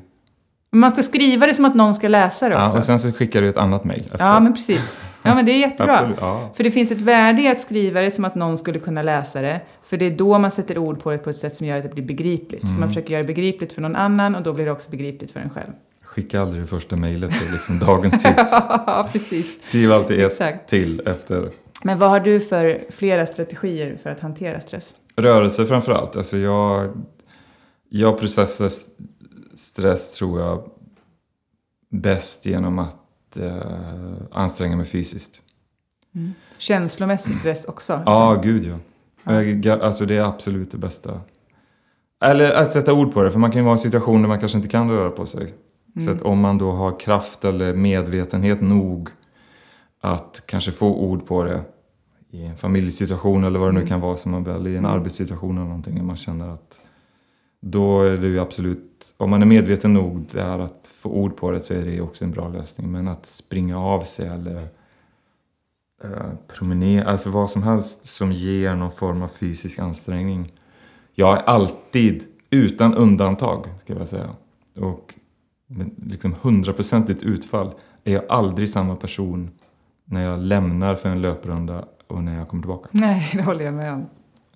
Man 0.72 0.91
ska 0.91 1.03
skriva 1.03 1.48
det 1.48 1.53
som 1.53 1.65
att 1.65 1.75
någon 1.75 1.96
ska 1.96 2.08
läsa 2.08 2.50
det 2.50 2.56
ja, 2.56 2.65
också. 2.65 2.77
och 2.77 2.84
sen 2.84 3.00
så 3.00 3.12
skickar 3.12 3.41
du 3.41 3.50
ett 3.50 3.58
annat 3.58 3.84
mejl. 3.84 4.03
Ja, 4.20 4.39
men 4.39 4.53
precis. 4.53 5.00
Ja, 5.27 5.36
men 5.36 5.46
det 5.46 5.51
är 5.51 5.60
jättebra. 5.60 5.93
Absolut, 5.98 6.17
ja. 6.22 6.51
För 6.55 6.63
det 6.63 6.72
finns 6.72 6.91
ett 6.91 7.01
värde 7.01 7.41
i 7.41 7.48
att 7.48 7.60
skriva 7.60 8.01
det 8.01 8.12
som 8.12 8.25
att 8.25 8.36
någon 8.36 8.57
skulle 8.57 8.79
kunna 8.79 9.01
läsa 9.01 9.41
det. 9.41 9.62
För 9.84 9.98
det 9.98 10.05
är 10.05 10.12
då 10.12 10.38
man 10.38 10.51
sätter 10.51 10.77
ord 10.77 11.00
på 11.03 11.12
det 11.12 11.17
på 11.17 11.29
ett 11.29 11.38
sätt 11.38 11.53
som 11.53 11.65
gör 11.67 11.77
att 11.77 11.84
det 11.84 11.89
blir 11.89 12.03
begripligt. 12.05 12.62
För 12.62 12.67
Mm. 12.67 12.79
man 12.79 12.89
försöker 12.89 13.12
göra 13.13 13.24
det 13.24 13.27
begripligt 13.27 13.74
för 13.74 13.81
någon 13.81 13.96
annan 13.96 14.36
och 14.36 14.43
då 14.43 14.53
blir 14.53 14.65
det 14.65 14.72
också 14.72 14.89
begripligt 14.89 15.31
för 15.31 15.39
en 15.39 15.50
själv. 15.50 15.72
Skicka 16.01 16.41
aldrig 16.41 16.63
det 16.63 16.67
första 16.67 16.96
mejlet, 16.96 17.31
det 17.39 17.48
är 17.48 17.51
liksom 17.51 17.79
dagens 17.86 18.24
tips. 18.24 18.51
Ja, 18.51 19.10
precis. 19.12 19.63
Skriv 19.63 19.91
alltid 19.93 20.19
ett 20.19 20.31
Exakt. 20.31 20.69
till 20.69 21.01
efter 21.07 21.50
Men 21.84 22.00
vad 22.00 22.10
har 22.10 22.19
du 22.19 22.39
för 22.39 22.79
flera 22.89 23.25
strategier 23.25 23.98
för 24.03 24.10
att 24.10 24.19
hantera 24.19 24.60
stress? 24.62 24.96
rörelse 25.15 25.65
framför 25.65 25.91
allt. 25.91 26.15
Alltså 26.15 26.38
jag, 26.38 26.89
jag 27.89 28.19
processar 28.19 28.69
stress 29.55 30.13
tror 30.13 30.41
jag 30.41 30.63
bäst 31.91 32.46
genom 32.46 32.79
att 32.79 32.96
eh, 33.38 33.51
anstränga 34.32 34.75
mig 34.75 34.86
fysiskt. 34.86 35.41
Känslomässig 36.58 37.36
stress 37.36 37.65
också? 37.65 38.01
Ja, 38.06 38.41
gud 38.44 38.65
ja. 38.65 39.79
Alltså 39.82 40.06
det 40.06 40.17
är 40.17 40.24
absolut 40.24 40.72
det 40.72 40.77
bästa. 40.77 41.22
Eller 42.22 42.53
att 42.53 42.72
sätta 42.72 42.94
ord 42.94 43.13
på 43.13 43.22
det, 43.22 43.32
för 43.32 43.39
man 43.39 43.51
kan 43.51 43.62
ju 43.62 43.65
vara 43.65 43.74
i 43.74 43.77
en 43.77 43.79
situation 43.79 44.22
där 44.22 44.27
man 44.27 44.39
kanske 44.39 44.58
inte 44.58 44.70
kan 44.70 44.89
röra 44.89 45.10
på 45.10 45.25
sig. 45.25 45.53
Så 46.06 46.12
att 46.12 46.22
om 46.22 46.39
man 46.39 46.58
då 46.58 46.72
har 46.72 47.00
kraft 47.00 47.46
eller 47.46 47.74
medvetenhet 47.74 48.62
nog 48.62 49.10
att 50.01 50.44
kanske 50.46 50.72
få 50.72 50.96
ord 50.96 51.25
på 51.25 51.44
det 51.44 51.63
i 52.29 52.46
en 52.46 52.58
familjesituation 52.58 53.44
eller 53.44 53.60
vad 53.60 53.74
det 53.74 53.79
nu 53.79 53.86
kan 53.86 54.01
vara 54.01 54.17
som 54.17 54.32
man 54.32 54.44
väl 54.44 54.67
i 54.67 54.77
en 54.77 54.86
arbetssituation 54.86 55.58
eller 55.58 55.67
någonting. 55.67 56.06
Man 56.06 56.15
känner 56.15 56.50
att 56.50 56.79
då 57.61 58.01
är 58.01 58.17
det 58.17 58.27
ju 58.27 58.39
absolut, 58.39 59.13
om 59.17 59.29
man 59.29 59.41
är 59.41 59.45
medveten 59.45 59.93
nog 59.93 60.25
där 60.31 60.59
att 60.59 60.89
få 60.91 61.09
ord 61.09 61.35
på 61.35 61.51
det 61.51 61.59
så 61.59 61.73
är 61.73 61.81
det 61.81 61.91
ju 61.91 62.01
också 62.01 62.24
en 62.24 62.31
bra 62.31 62.50
lösning. 62.50 62.91
Men 62.91 63.07
att 63.07 63.25
springa 63.25 63.79
av 63.79 64.01
sig 64.01 64.27
eller 64.27 64.61
eh, 66.03 66.29
promenera, 66.48 67.09
alltså 67.09 67.29
vad 67.29 67.50
som 67.50 67.63
helst 67.63 68.09
som 68.09 68.31
ger 68.31 68.75
någon 68.75 68.91
form 68.91 69.22
av 69.22 69.27
fysisk 69.27 69.79
ansträngning. 69.79 70.51
Jag 71.13 71.37
är 71.37 71.41
alltid, 71.41 72.24
utan 72.50 72.96
undantag, 72.96 73.67
ska 73.81 73.93
jag 73.93 74.07
säga, 74.07 74.29
och 74.75 75.13
med 75.67 75.91
liksom 76.05 76.35
hundraprocentigt 76.41 77.24
utfall, 77.24 77.74
är 78.03 78.13
jag 78.13 78.24
aldrig 78.29 78.70
samma 78.70 78.96
person 78.96 79.51
när 80.05 80.24
jag 80.24 80.39
lämnar 80.39 80.96
för 80.96 81.09
en 81.09 81.22
löprunda 81.22 81.85
och 82.07 82.24
när 82.24 82.37
jag 82.37 82.48
kommer 82.48 82.63
tillbaka. 82.63 82.89
Nej, 82.91 83.31
det 83.33 83.43
håller 83.43 83.65
jag 83.65 83.74
med 83.74 83.93
om. 83.93 84.05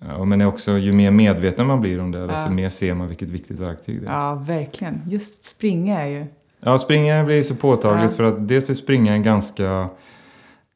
Ja, 0.08 0.24
men 0.24 0.42
också, 0.42 0.78
ju 0.78 0.92
mer 0.92 1.10
medveten 1.10 1.66
man 1.66 1.80
blir 1.80 2.00
om 2.00 2.10
det, 2.10 2.26
desto 2.26 2.48
Ja. 2.48 2.54
mer 2.54 2.68
ser 2.68 2.94
man 2.94 3.08
vilket 3.08 3.30
viktigt 3.30 3.58
verktyg 3.60 4.00
det 4.00 4.06
är. 4.08 4.12
Ja, 4.12 4.34
verkligen. 4.34 5.00
Just 5.08 5.44
springa 5.44 6.00
är 6.00 6.06
ju... 6.06 6.26
Ja, 6.60 6.78
springa 6.78 7.24
blir 7.24 7.42
så 7.42 7.54
påtagligt 7.54 8.10
Ja. 8.10 8.16
för 8.16 8.24
att 8.24 8.48
dels 8.48 8.70
är 8.70 8.74
springa 8.74 9.12
en 9.12 9.22
ganska, 9.22 9.88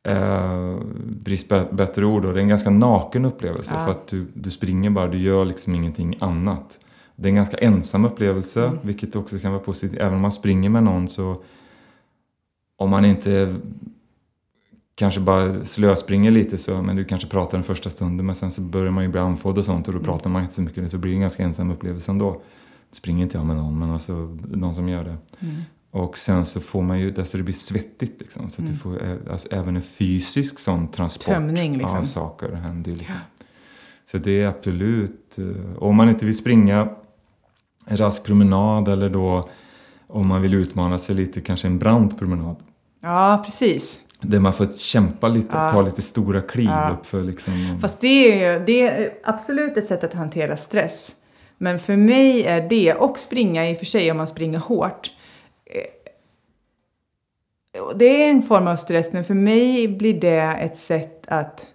eh, 0.08 0.76
brist 1.06 1.48
bättre 1.70 2.06
ord, 2.06 2.22
då, 2.22 2.32
det 2.32 2.38
är 2.40 2.42
en 2.42 2.48
ganska 2.48 2.70
naken 2.70 3.24
upplevelse 3.24 3.74
Ja. 3.74 3.80
för 3.84 3.90
att 3.90 4.06
du, 4.06 4.26
du 4.34 4.50
springer 4.50 4.90
bara, 4.90 5.06
du 5.08 5.18
gör 5.18 5.44
liksom 5.44 5.74
ingenting 5.74 6.16
annat. 6.20 6.78
Det 7.16 7.28
är 7.28 7.30
en 7.30 7.36
ganska 7.36 7.56
ensam 7.56 8.04
upplevelse, 8.04 8.64
Mm. 8.66 8.78
vilket 8.82 9.16
också 9.16 9.38
kan 9.38 9.52
vara 9.52 9.62
positivt. 9.62 10.00
Även 10.00 10.14
om 10.14 10.22
man 10.22 10.32
springer 10.32 10.70
med 10.70 10.82
någon 10.82 11.08
så, 11.08 11.42
om 12.78 12.90
man 12.90 13.04
inte 13.04 13.54
kanske 14.96 15.20
bara 15.20 15.64
slöspringer 15.64 16.30
lite 16.30 16.58
så, 16.58 16.82
men 16.82 16.96
du 16.96 17.04
kanske 17.04 17.28
pratar 17.28 17.58
den 17.58 17.64
första 17.64 17.90
stunden 17.90 18.26
men 18.26 18.34
sen 18.34 18.50
så 18.50 18.60
börjar 18.60 18.90
man 18.90 19.04
ju 19.04 19.10
bli 19.10 19.20
andfådd 19.20 19.58
och 19.58 19.64
sånt 19.64 19.88
och 19.88 19.94
då 19.94 19.98
Mm. 19.98 20.10
pratar 20.10 20.30
man 20.30 20.42
inte 20.42 20.54
så 20.54 20.62
mycket, 20.62 20.90
så 20.90 20.98
blir 20.98 21.10
det 21.12 21.16
en 21.16 21.20
ganska 21.20 21.42
ensam 21.42 21.70
upplevelse 21.70 22.10
ändå. 22.12 22.40
Springer 22.92 23.22
inte 23.22 23.36
jag 23.38 23.46
med 23.46 23.56
någon, 23.56 23.78
men 23.78 23.90
alltså 23.90 24.12
någon 24.50 24.74
som 24.74 24.88
gör 24.88 25.04
det. 25.04 25.16
Mm. 25.40 25.54
Och 25.90 26.18
sen 26.18 26.44
så 26.46 26.60
får 26.60 26.82
man 26.82 26.98
ju, 27.00 27.14
alltså 27.18 27.36
det 27.36 27.42
blir 27.42 27.54
svettigt 27.54 28.20
liksom. 28.20 28.50
Så 28.50 28.62
att 28.62 28.68
du 28.68 28.74
får 28.74 29.02
ä- 29.02 29.18
alltså, 29.30 29.48
även 29.50 29.76
en 29.76 29.82
fysisk 29.82 30.58
sån 30.58 30.88
transport 30.88 31.28
Mm. 31.28 31.46
Tömning, 31.48 31.78
liksom. 31.78 31.98
av 31.98 32.02
saker 32.04 32.52
händer 32.52 32.92
liksom. 32.92 33.14
Så 34.10 34.18
det 34.18 34.42
är 34.42 34.46
absolut, 34.48 35.38
eh, 35.38 35.76
om 35.82 35.96
man 35.96 36.08
inte 36.08 36.24
vill 36.26 36.36
springa 36.36 36.88
en 37.86 37.96
rask 37.96 38.24
promenad 38.24 38.88
eller 38.88 39.08
då 39.08 39.48
om 40.06 40.26
man 40.26 40.42
vill 40.42 40.54
utmana 40.54 40.98
sig 40.98 41.14
lite, 41.14 41.40
kanske 41.40 41.68
en 41.68 41.78
brant 41.78 42.18
promenad. 42.18 42.56
Ja, 43.00 43.42
precis. 43.44 44.00
Där 44.20 44.40
man 44.40 44.52
får 44.52 44.66
kämpa 44.78 45.28
lite, 45.28 45.48
Ja. 45.56 45.68
ta 45.68 45.82
lite 45.82 46.02
stora 46.02 46.40
kliv 46.40 46.66
Ja. 46.68 46.96
upp 47.00 47.06
för 47.06 47.22
liksom. 47.22 47.78
Fast 47.80 48.00
det 48.00 48.44
är, 48.44 48.60
det 48.60 48.80
är 48.82 49.12
absolut 49.24 49.76
ett 49.76 49.86
sätt 49.86 50.04
att 50.04 50.12
hantera 50.14 50.56
stress. 50.56 51.16
Men 51.58 51.78
för 51.78 51.96
mig 51.96 52.44
är 52.44 52.68
det, 52.68 52.94
och 52.94 53.18
springa 53.18 53.70
i 53.70 53.74
och 53.74 53.78
för 53.78 53.84
sig 53.86 54.10
om 54.10 54.16
man 54.16 54.26
springer 54.26 54.58
hårt. 54.58 55.10
eh, 55.66 55.82
Det 57.96 58.04
är 58.24 58.30
en 58.30 58.42
form 58.42 58.66
av 58.66 58.76
stress, 58.76 59.12
men 59.12 59.24
för 59.24 59.34
mig 59.34 59.88
blir 59.88 60.20
det 60.20 60.40
ett 60.60 60.76
sätt 60.76 61.24
att 61.28 61.66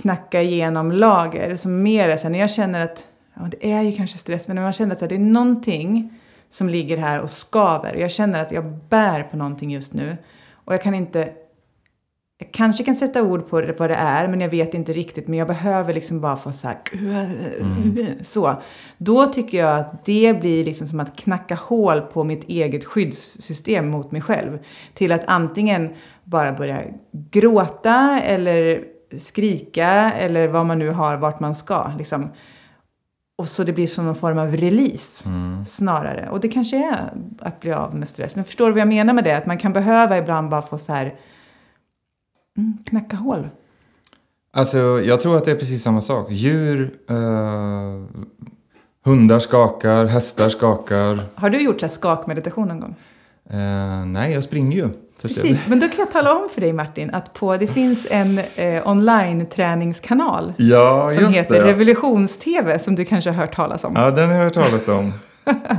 knacka 0.00 0.42
igenom 0.42 0.92
lager. 0.92 1.56
Som 1.56 1.82
mer 1.82 2.08
är 2.08 2.16
så 2.16 2.22
här, 2.22 2.30
när 2.30 2.38
jag 2.38 2.50
känner 2.50 2.80
att, 2.80 3.06
ja 3.34 3.42
det 3.50 3.72
är 3.72 3.82
ju 3.82 3.92
kanske 3.92 4.18
stress, 4.18 4.48
men 4.48 4.54
när 4.54 4.62
man 4.62 4.72
känner 4.72 4.92
att 4.92 5.08
det 5.08 5.14
är 5.14 5.18
någonting 5.18 6.14
som 6.50 6.68
ligger 6.68 6.96
här 6.96 7.20
och 7.20 7.30
skaver. 7.30 7.94
Jag 7.94 8.10
känner 8.10 8.42
att 8.42 8.52
jag 8.52 8.64
bär 8.88 9.22
på 9.22 9.36
någonting 9.36 9.70
just 9.70 9.92
nu. 9.92 10.16
Och 10.68 10.74
jag 10.74 10.82
kan 10.82 10.94
inte 10.94 11.32
jag 12.38 12.52
kanske 12.52 12.84
kan 12.84 12.94
sätta 12.94 13.22
ord 13.22 13.48
på 13.48 13.72
vad 13.78 13.90
det 13.90 13.96
är, 13.96 14.28
men 14.28 14.40
jag 14.40 14.48
vet 14.48 14.74
inte 14.74 14.92
riktigt. 14.92 15.28
Men 15.28 15.38
jag 15.38 15.48
behöver 15.48 15.94
liksom 15.94 16.20
bara 16.20 16.36
få 16.36 16.52
så 16.52 16.68
här... 16.68 16.78
Så. 18.24 18.62
Då 18.98 19.26
tycker 19.26 19.58
jag 19.58 19.78
att 19.78 20.04
det 20.04 20.40
blir 20.40 20.64
liksom 20.64 20.86
som 20.86 21.00
att 21.00 21.16
knacka 21.16 21.54
hål 21.54 22.00
på 22.00 22.24
mitt 22.24 22.44
eget 22.44 22.84
skyddssystem 22.84 23.88
mot 23.88 24.10
mig 24.10 24.20
själv. 24.20 24.58
Till 24.94 25.12
att 25.12 25.22
antingen 25.26 25.94
bara 26.24 26.52
börja 26.52 26.82
gråta 27.12 28.20
eller 28.20 28.84
skrika 29.18 30.12
eller 30.12 30.48
vad 30.48 30.66
man 30.66 30.78
nu 30.78 30.90
har, 30.90 31.16
vart 31.16 31.40
man 31.40 31.54
ska. 31.54 31.92
Liksom. 31.98 32.28
Och 33.38 33.48
så 33.48 33.64
det 33.64 33.72
blir 33.72 33.86
som 33.86 34.04
någon 34.06 34.14
form 34.14 34.38
av 34.38 34.56
release 34.56 35.28
Mm. 35.28 35.64
snarare. 35.64 36.28
Och 36.30 36.40
det 36.40 36.48
kanske 36.48 36.76
är 36.76 37.12
att 37.38 37.60
bli 37.60 37.72
av 37.72 37.94
med 37.94 38.08
stress. 38.08 38.34
Men 38.34 38.44
förstår 38.44 38.66
du 38.66 38.72
vad 38.72 38.80
jag 38.80 38.88
menar 38.88 39.14
med 39.14 39.24
det? 39.24 39.36
Att 39.36 39.46
man 39.46 39.58
kan 39.58 39.72
behöva 39.72 40.18
ibland 40.18 40.48
bara 40.48 40.62
få 40.62 40.78
så 40.78 40.92
här 40.92 41.14
mm, 42.56 42.78
knacka 42.86 43.16
hål. 43.16 43.48
Alltså, 44.52 44.78
jag 44.78 45.20
tror 45.20 45.36
att 45.36 45.44
det 45.44 45.50
är 45.50 45.54
precis 45.56 45.82
samma 45.82 46.00
sak. 46.00 46.30
Djur, 46.30 46.94
eh, 47.10 47.16
hundar 49.04 49.38
skakar, 49.38 50.04
hästar 50.04 50.48
skakar. 50.48 51.20
Har 51.34 51.50
du 51.50 51.60
gjort 51.60 51.80
så 51.80 51.88
skakmeditation 51.88 52.68
någon 52.68 52.80
gång? 52.80 52.94
Eh, 53.50 54.04
nej, 54.06 54.32
jag 54.32 54.44
springer 54.44 54.76
ju. 54.76 54.88
Precis, 55.22 55.66
men 55.66 55.80
då 55.80 55.88
kan 55.88 55.98
jag 55.98 56.10
tala 56.10 56.34
om 56.34 56.48
för 56.54 56.60
dig 56.60 56.72
Martin 56.72 57.10
att 57.14 57.34
på, 57.34 57.56
det 57.56 57.66
finns 57.66 58.06
en 58.10 58.40
eh, 58.56 58.88
online-träningskanal 58.88 60.52
Ja, 60.56 61.10
som 61.10 61.32
heter 61.32 61.54
det. 61.62 61.72
Revolutions-TV 61.72 62.78
som 62.78 62.94
du 62.94 63.04
kanske 63.04 63.30
har 63.30 63.36
hört 63.36 63.54
talas 63.54 63.84
om. 63.84 63.92
Ja, 63.96 64.10
den 64.10 64.28
har 64.28 64.36
jag 64.36 64.44
hört 64.44 64.54
talas 64.54 64.88
om. 64.88 65.12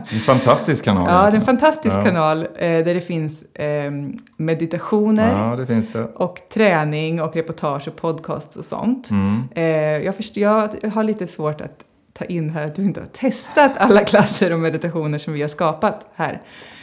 En 0.09 0.19
fantastisk 0.19 0.85
kanal. 0.85 1.07
Ja, 1.09 1.21
det 1.31 1.37
är 1.37 1.39
en 1.39 1.45
fantastisk 1.45 1.95
Ja. 1.95 2.03
kanal 2.03 2.37
eh, 2.41 2.47
där 2.59 2.93
det 2.93 3.01
finns 3.01 3.41
eh, 3.41 3.91
meditationer 4.37 5.49
Ja, 5.49 5.55
det 5.55 5.65
finns 5.65 5.91
det. 5.91 6.03
och 6.03 6.37
träning 6.53 7.21
och 7.21 7.35
reportage 7.35 7.87
och 7.87 7.95
podcasts 7.95 8.57
och 8.57 8.65
sånt. 8.65 9.09
Mm. 9.09 9.43
Eh, 9.55 9.63
jag, 10.05 10.15
förstår, 10.15 10.43
jag 10.43 10.89
har 10.93 11.03
lite 11.03 11.27
svårt 11.27 11.61
att 11.61 11.79
ta 12.13 12.25
in 12.25 12.49
här 12.49 12.65
att 12.65 12.75
du 12.75 12.83
inte 12.83 12.99
har 12.99 13.07
testat 13.07 13.71
alla 13.77 13.99
klasser 14.05 14.53
och 14.53 14.59
meditationer 14.59 15.17
som 15.17 15.33
vi 15.33 15.41
har 15.41 15.49
skapat 15.49 16.05
här. 16.15 16.41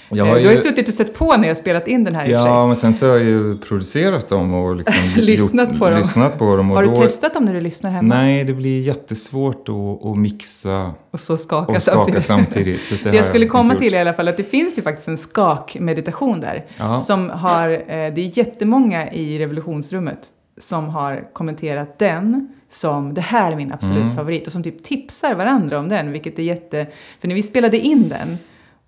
Jag 0.08 0.18
Eh, 0.18 0.24
har 0.26 0.34
Du 0.40 0.44
har 0.44 0.50
ju 0.52 0.56
ju- 0.56 0.62
suttit 0.62 0.88
och 0.88 0.94
sett 0.94 1.14
på 1.14 1.36
när 1.36 1.48
jag 1.48 1.56
spelat 1.56 1.88
in 1.88 2.04
den 2.04 2.14
här. 2.14 2.26
Ja, 2.26 2.66
men 2.66 2.76
sen 2.76 2.94
så 2.94 3.06
har 3.06 3.12
jag 3.16 3.24
ju 3.24 3.58
producerat 3.58 4.28
dem 4.28 4.54
och 4.54 4.76
liksom 4.76 4.94
Lyssnat 5.16 5.78
på 5.78 5.90
dem. 5.90 5.98
lyssnat 5.98 6.38
på 6.38 6.56
dem. 6.56 6.70
Har 6.70 6.82
du 6.82 6.88
då, 6.88 6.96
testat 6.96 7.34
dem 7.34 7.44
när 7.44 7.54
du 7.54 7.60
lyssnar 7.60 7.90
hemma? 7.90 8.14
Nej, 8.14 8.44
det 8.44 8.52
blir 8.52 8.80
jättesvårt 8.80 9.68
att, 9.68 10.06
att 10.06 10.16
mixa 10.18 10.92
Och 11.10 11.20
så 11.20 11.36
skaka, 11.36 11.72
och 11.72 11.82
skaka 11.82 12.20
samtidigt. 12.20 12.24
samtidigt. 12.24 12.90
det 13.04 13.10
Det 13.10 13.16
jag 13.16 13.26
skulle 13.26 13.46
komma 13.46 13.72
gjort. 13.72 13.82
till 13.82 13.94
i 13.94 13.98
alla 13.98 14.12
fall 14.12 14.28
att 14.28 14.36
det 14.36 14.44
finns 14.44 14.78
ju 14.78 14.82
faktiskt 14.82 15.08
en 15.08 15.18
skakmeditation 15.18 16.40
där. 16.40 16.64
Ja. 16.76 17.00
Som 17.00 17.30
har, 17.30 17.70
eh, 17.70 17.86
det 17.86 18.20
är 18.20 18.38
jättemånga 18.38 19.12
i 19.12 19.38
revolutionsrummet 19.38 20.18
som 20.60 20.88
har 20.88 21.28
kommenterat 21.32 21.98
den 21.98 22.48
som 22.72 23.14
det 23.14 23.20
här 23.20 23.52
är 23.52 23.56
min 23.56 23.72
absolut 23.72 24.02
Mm. 24.02 24.16
favorit 24.16 24.46
och 24.46 24.52
som 24.52 24.62
typ 24.62 24.84
tipsar 24.84 25.34
varandra 25.34 25.78
om 25.78 25.88
den, 25.88 26.12
vilket 26.12 26.38
är 26.38 26.42
jätte... 26.42 26.86
För 27.20 27.28
när 27.28 27.34
vi 27.34 27.42
spelade 27.42 27.78
in 27.78 28.08
den 28.08 28.38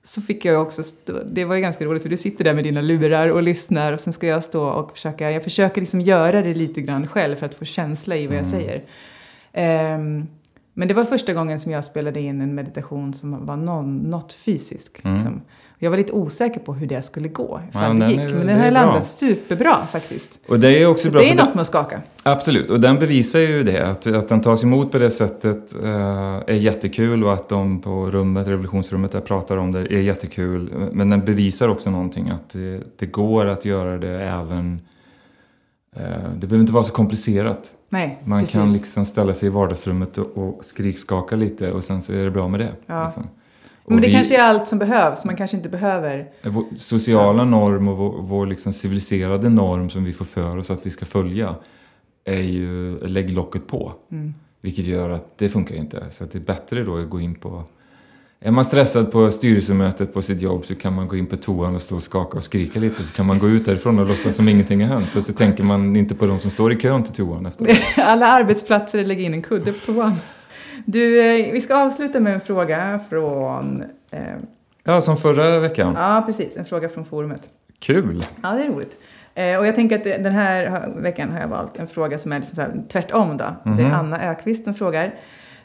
så 0.08 0.20
fick 0.22 0.44
jag 0.44 0.62
också, 0.62 0.82
det 1.26 1.44
var 1.44 1.54
ju 1.54 1.60
ganska 1.60 1.84
roligt 1.84 2.02
för 2.02 2.08
du 2.10 2.16
sitter 2.16 2.44
där 2.44 2.54
med 2.54 2.64
dina 2.64 2.80
lurar 2.80 3.28
och 3.32 3.42
lyssnar 3.42 3.92
och 3.92 4.00
sen 4.00 4.12
ska 4.12 4.26
jag 4.26 4.44
stå 4.44 4.64
och 4.68 4.92
försöka, 4.92 5.30
jag 5.30 5.44
försöker 5.44 5.80
liksom 5.80 6.00
göra 6.00 6.42
det 6.42 6.54
lite 6.54 6.80
grann 6.80 7.06
själv 7.06 7.36
för 7.36 7.46
att 7.46 7.54
få 7.54 7.64
känsla 7.64 8.16
i 8.16 8.26
vad 8.26 8.36
jag 8.36 8.44
Mm. 8.46 8.50
säger. 8.60 8.82
Ehm, 9.52 10.26
men 10.74 10.88
det 10.88 10.94
var 10.94 11.04
första 11.04 11.32
gången 11.32 11.60
som 11.60 11.72
jag 11.72 11.84
spelade 11.84 12.20
in 12.20 12.40
en 12.40 12.54
meditation 12.54 13.14
som 13.14 13.46
var 13.46 13.56
någon, 13.56 13.96
något 13.96 14.32
fysiskt. 14.32 15.04
Mm. 15.04 15.16
Liksom. 15.16 15.40
Jag 15.80 15.90
var 15.90 15.96
lite 15.96 16.12
osäker 16.12 16.60
på 16.60 16.74
hur 16.74 16.86
det 16.86 17.02
skulle 17.02 17.28
gå, 17.28 17.60
ifall 17.70 18.00
Ja, 18.00 18.06
det 18.06 18.12
gick. 18.12 18.20
är- 18.20 18.34
men 18.34 18.46
den 18.46 18.60
har 18.60 18.70
landat 18.70 18.94
bra. 18.94 19.02
superbra 19.02 19.86
faktiskt. 19.92 20.38
Och 20.48 20.60
det 20.60 20.82
är 20.82 20.86
också 20.86 21.06
Så 21.06 21.12
bra 21.12 21.20
det 21.20 21.30
är 21.30 21.34
något 21.34 21.54
med 21.54 21.60
att 21.60 21.66
skaka. 21.66 22.00
Absolut, 22.22 22.70
och 22.70 22.80
den 22.80 22.98
bevisar 22.98 23.38
ju 23.40 23.62
det. 23.62 23.86
Att, 23.86 24.06
att 24.06 24.28
den 24.28 24.40
tas 24.40 24.64
emot 24.64 24.92
på 24.92 24.98
det 24.98 25.10
sättet 25.10 25.74
eh, 25.84 25.90
är 26.46 26.52
jättekul 26.54 27.24
och 27.24 27.32
att 27.32 27.48
de 27.48 27.80
på 27.80 28.10
rummet, 28.10 28.48
revolutionsrummet 28.48 29.12
där 29.12 29.20
pratar 29.20 29.56
om 29.56 29.72
det 29.72 29.80
är 29.80 30.00
jättekul. 30.00 30.88
Men 30.92 31.10
den 31.10 31.24
bevisar 31.24 31.68
också 31.68 31.90
någonting 31.90 32.28
att 32.30 32.50
det, 32.50 32.80
det 32.98 33.06
går 33.06 33.46
att 33.46 33.64
göra 33.64 33.98
det 33.98 34.20
även... 34.22 34.80
Eh, 35.96 36.02
det 36.36 36.46
behöver 36.46 36.60
inte 36.60 36.72
vara 36.72 36.84
så 36.84 36.92
komplicerat. 36.92 37.70
Nej, 37.88 38.22
Man 38.24 38.40
precis. 38.40 38.52
kan 38.52 38.72
liksom 38.72 39.04
ställa 39.04 39.34
sig 39.34 39.46
i 39.46 39.50
vardagsrummet 39.50 40.18
och, 40.18 40.38
och 40.38 40.64
skrikskaka 40.64 41.36
lite 41.36 41.72
och 41.72 41.84
sen 41.84 42.02
så 42.02 42.12
är 42.12 42.24
det 42.24 42.30
bra 42.30 42.48
med 42.48 42.60
det. 42.60 42.68
Ja. 42.86 43.04
Liksom. 43.04 43.26
Men 43.88 44.00
det 44.00 44.06
vi- 44.06 44.12
kanske 44.12 44.36
är 44.36 44.42
allt 44.42 44.68
som 44.68 44.78
behövs. 44.78 45.24
Man 45.24 45.36
kanske 45.36 45.56
inte 45.56 45.68
behöver... 45.68 46.26
vår 46.42 46.64
sociala 46.76 47.44
norm 47.44 47.88
och 47.88 47.96
vår, 47.96 48.22
vår 48.22 48.46
liksom 48.46 48.72
civiliserade 48.72 49.48
norm 49.48 49.90
som 49.90 50.04
vi 50.04 50.12
får 50.12 50.24
för 50.24 50.56
oss 50.56 50.70
att 50.70 50.86
vi 50.86 50.90
ska 50.90 51.04
följa 51.04 51.54
är 52.24 52.40
ju 52.40 52.98
lägg 53.06 53.30
locket 53.30 53.66
på. 53.66 53.92
Mm. 54.12 54.34
Vilket 54.60 54.84
gör 54.84 55.10
att 55.10 55.38
det 55.38 55.48
funkar 55.48 55.74
inte. 55.74 56.04
Så 56.10 56.24
att 56.24 56.32
det 56.32 56.38
är 56.38 56.42
bättre 56.42 56.84
då 56.84 56.96
att 56.96 57.10
gå 57.10 57.20
in 57.20 57.34
på... 57.34 57.62
Är 58.40 58.50
man 58.50 58.64
stressad 58.64 59.12
på 59.12 59.30
styrelsemötet 59.30 60.14
på 60.14 60.22
sitt 60.22 60.42
jobb 60.42 60.66
så 60.66 60.74
kan 60.74 60.94
man 60.94 61.08
gå 61.08 61.16
in 61.16 61.26
på 61.26 61.36
toan 61.36 61.74
och 61.74 61.82
stå 61.82 61.96
och 61.96 62.02
skaka 62.02 62.36
och 62.36 62.44
skrika 62.44 62.80
lite. 62.80 63.04
Så 63.04 63.14
kan 63.14 63.26
man 63.26 63.38
gå 63.38 63.48
ut 63.48 63.64
därifrån 63.64 63.98
och 63.98 64.06
låtsas 64.06 64.36
som 64.36 64.48
ingenting 64.48 64.80
har 64.80 64.88
hänt. 64.88 65.16
Och 65.16 65.24
så 65.24 65.32
tänker 65.32 65.64
man 65.64 65.96
inte 65.96 66.14
på 66.14 66.26
de 66.26 66.38
som 66.38 66.50
står 66.50 66.72
i 66.72 66.76
kön 66.76 67.02
till 67.02 67.14
toan 67.14 67.46
efter. 67.46 67.78
Alla 67.96 68.26
arbetsplatser 68.26 69.04
lägger 69.04 69.24
in 69.24 69.34
en 69.34 69.42
kudde 69.42 69.72
på 69.72 69.86
toan. 69.86 70.14
Du, 70.86 71.20
eh, 71.20 71.52
vi 71.52 71.60
ska 71.60 71.76
avsluta 71.76 72.20
med 72.20 72.34
en 72.34 72.40
fråga 72.40 73.00
från... 73.10 73.84
Eh, 74.10 74.20
Ja, 74.84 75.00
som 75.00 75.16
förra 75.16 75.58
veckan. 75.58 75.94
ja, 75.98 76.22
precis. 76.26 76.56
En 76.56 76.64
fråga 76.64 76.88
från 76.88 77.04
forumet. 77.04 77.42
Kul! 77.78 78.22
Ja, 78.42 78.50
det 78.52 78.62
är 78.62 78.68
roligt. 78.68 78.96
Eh, 79.34 79.58
och 79.58 79.66
jag 79.66 79.74
tänker 79.74 79.96
att 79.96 80.04
den 80.22 80.32
här 80.32 80.88
veckan 80.96 81.30
har 81.32 81.40
jag 81.40 81.48
valt 81.48 81.78
en 81.78 81.86
fråga 81.86 82.18
som 82.18 82.32
är 82.32 82.38
liksom 82.38 82.54
så 82.56 82.62
här, 82.62 82.82
tvärtom 82.88 83.36
då. 83.36 83.44
Det 83.64 83.70
är 83.70 83.74
Mhm. 83.86 83.92
Anna 83.94 84.20
Ökvist 84.30 84.64
som 84.64 84.74
frågar. 84.74 85.14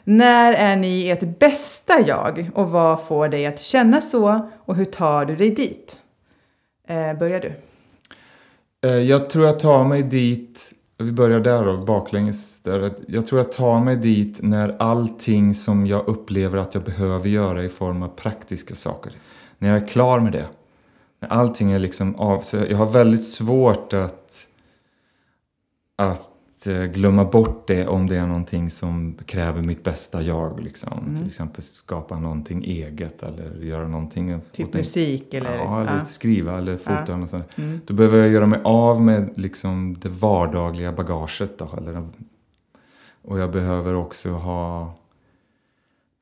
När 0.04 0.52
är 0.52 0.76
ni 0.76 1.08
ert 1.10 1.38
bästa 1.38 1.92
jag 2.06 2.50
och 2.54 2.70
vad 2.70 3.06
får 3.06 3.28
dig 3.28 3.46
att 3.46 3.60
känna 3.60 4.00
så 4.00 4.48
och 4.64 4.74
hur 4.76 4.84
tar 4.84 5.24
du 5.24 5.36
dig 5.36 5.50
dit? 5.50 5.98
Eh, 6.88 7.18
börjar 7.18 7.40
du? 7.40 7.52
Eh, 8.88 8.98
Jag 8.98 9.30
tror 9.30 9.46
jag 9.46 9.58
tar 9.58 9.84
mig 9.84 10.02
dit, 10.02 10.72
vi 10.98 11.12
börjar 11.12 11.40
där 11.40 11.64
då, 11.64 11.76
baklänges. 11.76 12.60
Där. 12.62 12.94
Jag 13.08 13.26
tror 13.26 13.40
jag 13.40 13.52
tar 13.52 13.80
mig 13.80 13.96
dit 13.96 14.42
när 14.42 14.76
allting 14.78 15.54
som 15.54 15.86
jag 15.86 16.08
upplever 16.08 16.58
att 16.58 16.74
jag 16.74 16.84
behöver 16.84 17.28
göra 17.28 17.64
i 17.64 17.68
form 17.68 18.02
av 18.02 18.08
praktiska 18.08 18.74
saker, 18.74 19.12
när 19.58 19.68
jag 19.68 19.82
är 19.82 19.86
klar 19.86 20.20
med 20.20 20.32
det. 20.32 20.46
När 21.20 21.28
allting 21.28 21.72
är 21.72 21.78
liksom 21.78 22.16
av, 22.16 22.40
så 22.40 22.56
jag 22.56 22.76
har 22.76 22.90
väldigt 22.90 23.24
svårt 23.24 23.92
att, 23.92 24.46
att 25.96 26.33
eh, 26.66 26.84
glömma 26.84 27.24
bort 27.24 27.66
det 27.66 27.86
om 27.86 28.06
det 28.06 28.16
är 28.16 28.26
någonting 28.26 28.70
som 28.70 29.18
kräver 29.26 29.62
mitt 29.62 29.84
bästa 29.84 30.22
jag. 30.22 30.60
Liksom. 30.60 30.98
Mm. 30.98 31.16
Till 31.16 31.26
exempel 31.26 31.62
skapa 31.62 32.18
någonting 32.18 32.64
eget 32.64 33.22
eller 33.22 33.60
göra 33.60 33.88
någonting. 33.88 34.40
Typ 34.52 34.74
musik 34.74 35.34
eller? 35.34 35.56
Ja, 35.56 35.80
eller 35.80 36.00
skriva 36.00 36.58
eller 36.58 36.76
fota 36.76 37.26
sånt. 37.26 37.58
Mm. 37.58 37.80
Då 37.86 37.94
behöver 37.94 38.18
jag 38.18 38.28
göra 38.28 38.46
mig 38.46 38.60
av 38.64 39.02
med 39.02 39.30
liksom 39.34 39.96
det 40.00 40.08
vardagliga 40.08 40.92
bagaget. 40.92 41.58
Då, 41.58 41.68
eller, 41.78 42.08
och 43.22 43.38
jag 43.38 43.52
behöver 43.52 43.94
också 43.94 44.30
ha 44.30 44.94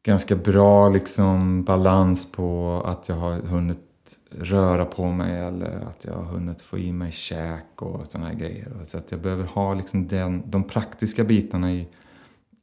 ganska 0.03 0.37
bra 0.37 0.89
liksom, 0.89 1.65
balans 1.65 2.33
på 2.33 2.83
att 2.87 3.09
jag 3.09 3.17
har 3.17 3.33
hunnit 3.33 3.92
röra 4.31 4.85
på 4.85 5.07
mig 5.07 5.41
eller 5.41 5.81
att 5.81 6.05
jag 6.05 6.15
har 6.15 6.23
hunnit 6.23 6.63
få 6.63 6.79
i 6.79 6.93
mig 6.93 7.13
käk 7.13 7.83
och 7.83 8.07
såna 8.07 8.27
här 8.27 8.35
grejer. 8.35 8.73
Så 8.85 8.99
att 8.99 9.11
jag 9.11 9.21
behöver 9.21 9.45
ha 9.45 9.75
liksom 9.75 10.09
den, 10.09 10.51
de 10.51 10.65
praktiska 10.65 11.25
bitarna 11.25 11.73
i, 11.73 11.89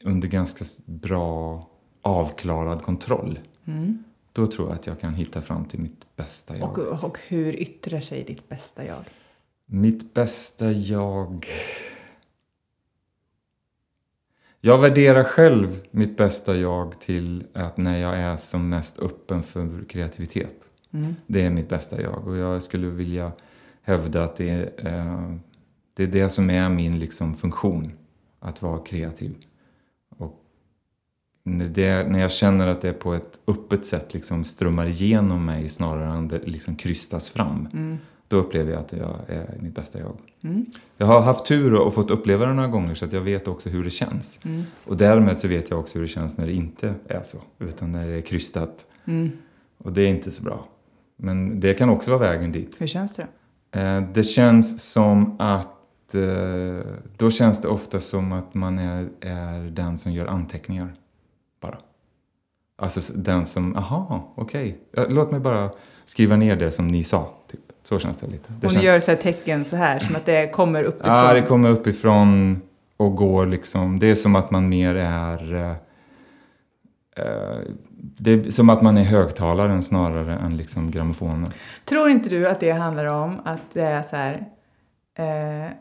under 0.04 0.28
ganska 0.28 0.66
bra 0.86 1.68
avklarad 2.02 2.82
kontroll. 2.82 3.40
Mm. 3.66 4.04
Då 4.32 4.48
tror 4.48 4.68
jag 4.68 4.76
att 4.76 4.88
jag 4.88 5.00
kan 5.00 5.14
hitta 5.14 5.42
fram 5.42 5.66
till 5.66 5.80
mitt 5.80 6.16
bästa 6.16 6.58
jag. 6.58 6.80
Och, 6.80 7.04
och 7.04 7.18
hur 7.28 7.56
yttrar 7.56 8.02
sig 8.02 8.24
ditt 8.24 8.50
bästa 8.50 8.86
jag? 8.86 9.04
Mitt 9.66 10.14
bästa 10.14 10.72
jag... 10.72 11.48
Jag 14.62 14.78
värderar 14.78 15.24
själv 15.24 15.82
mitt 15.92 16.18
bästa 16.18 16.56
jag 16.56 17.00
till 17.00 17.48
att 17.54 17.78
när 17.78 17.98
jag 17.98 18.18
är 18.18 18.38
som 18.38 18.70
mest 18.70 19.00
öppen 19.00 19.44
för 19.44 19.86
kreativitet. 19.90 20.69
Mm. 20.94 21.16
Det 21.28 21.46
är 21.46 21.50
mitt 21.50 21.70
bästa 21.70 22.02
jag 22.02 22.28
och 22.28 22.38
jag 22.38 22.64
skulle 22.64 22.88
vilja 22.88 23.32
hävda 23.82 24.24
att 24.24 24.36
det 24.36 24.50
är, 24.50 24.88
eh, 24.88 25.34
det, 25.96 26.04
är 26.04 26.08
det 26.08 26.30
som 26.30 26.50
är 26.50 26.70
min 26.70 27.00
liksom, 27.00 27.36
funktion. 27.36 27.92
Att 28.40 28.62
vara 28.62 28.80
kreativ. 28.80 29.36
Och 30.18 30.44
när, 31.44 31.66
det, 31.66 32.08
när 32.10 32.20
jag 32.20 32.32
känner 32.32 32.68
att 32.68 32.82
det 32.82 32.94
på 32.94 33.14
ett 33.14 33.40
öppet 33.48 33.86
sätt 33.86 34.14
liksom 34.14 34.44
strömmar 34.44 34.88
igenom 34.88 35.46
mig 35.46 35.70
snarare 35.70 36.18
än 36.18 36.28
det 36.28 36.40
liksom 36.46 36.76
krystas 36.76 37.30
fram. 37.30 37.68
Mm. 37.74 37.98
Då 38.28 38.38
upplever 38.38 38.72
jag 38.72 38.80
att 38.80 38.94
jag 38.94 39.16
är 39.28 39.58
mitt 39.60 39.76
bästa 39.76 40.00
jag. 40.00 40.18
Mm. 40.42 40.66
Jag 40.98 41.08
har 41.08 41.22
haft 41.22 41.46
tur 41.46 41.74
och 41.74 41.94
fått 41.94 42.12
uppleva 42.12 42.46
det 42.46 42.54
några 42.54 42.68
gånger 42.68 42.96
så 42.96 43.06
att 43.06 43.14
jag 43.14 43.22
vet 43.22 43.48
också 43.48 43.70
hur 43.70 43.84
det 43.84 43.90
känns. 43.90 44.40
Mm. 44.44 44.64
Och 44.84 44.98
därmed 44.98 45.40
så 45.40 45.48
vet 45.48 45.70
jag 45.70 45.80
också 45.80 45.94
hur 46.00 46.02
det 46.02 46.08
känns 46.12 46.38
när 46.38 46.46
det 46.46 46.54
inte 46.54 46.94
är 47.08 47.22
så. 47.22 47.38
Utan 47.60 47.92
när 47.92 48.08
det 48.08 48.14
är 48.14 48.22
krystat. 48.22 48.86
Mm. 49.06 49.32
Och 49.78 49.94
det 49.94 50.02
är 50.02 50.08
inte 50.08 50.32
så 50.32 50.44
bra. 50.44 50.68
Men 51.22 51.60
det 51.60 51.74
kan 51.74 51.90
också 51.90 52.12
vara 52.18 52.20
vägen 52.32 52.52
dit. 52.52 52.76
Hur 52.82 52.88
känns 52.88 53.16
det? 53.16 53.28
Eh, 53.82 54.02
Det 54.14 54.24
känns 54.24 54.92
som 54.94 55.36
att... 55.40 56.16
eh, 56.16 56.86
Då 57.18 57.32
känns 57.32 57.62
det 57.62 57.68
ofta 57.68 58.00
som 58.00 58.32
att 58.32 58.54
man 58.54 58.80
är, 58.80 59.08
är 59.22 59.70
den 59.72 59.98
som 59.98 60.12
gör 60.12 60.26
anteckningar. 60.28 60.94
Bara. 61.62 61.78
Alltså 62.78 63.14
den 63.16 63.46
som, 63.46 63.76
aha, 63.76 64.34
okej. 64.36 64.78
Ja, 64.92 65.06
Låt 65.10 65.32
mig 65.32 65.40
bara 65.40 65.70
skriva 66.06 66.36
ner 66.36 66.56
det 66.56 66.72
som 66.72 66.88
ni 66.88 67.04
sa. 67.04 67.34
Typ. 67.52 67.60
Så 67.84 68.00
känns 68.00 68.18
det 68.18 68.28
lite. 68.28 68.54
Det 68.54 68.68
Hon 68.68 68.74
känns- 68.74 68.86
gör 68.86 69.00
så 69.00 69.16
tecken 69.16 69.66
så 69.66 69.76
här, 69.76 70.00
som 70.00 70.16
att 70.16 70.26
det 70.26 70.48
kommer 70.52 70.84
uppifrån. 70.90 71.14
Ja, 71.16 71.34
det 71.34 71.42
kommer 71.42 71.70
uppifrån 71.70 72.62
och 72.98 73.16
går 73.16 73.46
liksom. 73.46 74.00
Det 74.00 74.12
är 74.12 74.16
som 74.16 74.36
att 74.36 74.52
man 74.52 74.70
mer 74.70 74.96
är... 74.96 75.54
eh, 77.16 77.58
det 78.02 78.32
är 78.32 78.52
som 78.52 78.70
att 78.70 78.82
man 78.82 78.98
är 78.98 79.04
högtalaren 79.04 79.84
snarare 79.84 80.34
än 80.34 80.58
liksom 80.58 80.92
grammofonen. 80.92 81.54
Tror 81.86 82.10
inte 82.10 82.30
du 82.30 82.48
att 82.48 82.60
det 82.60 82.72
handlar 82.72 83.06
om 83.06 83.40
att 83.46 83.62
det 83.74 83.82
är 83.82 84.02
så 84.02 84.16
här... 84.16 84.34
Eh, 85.14 85.72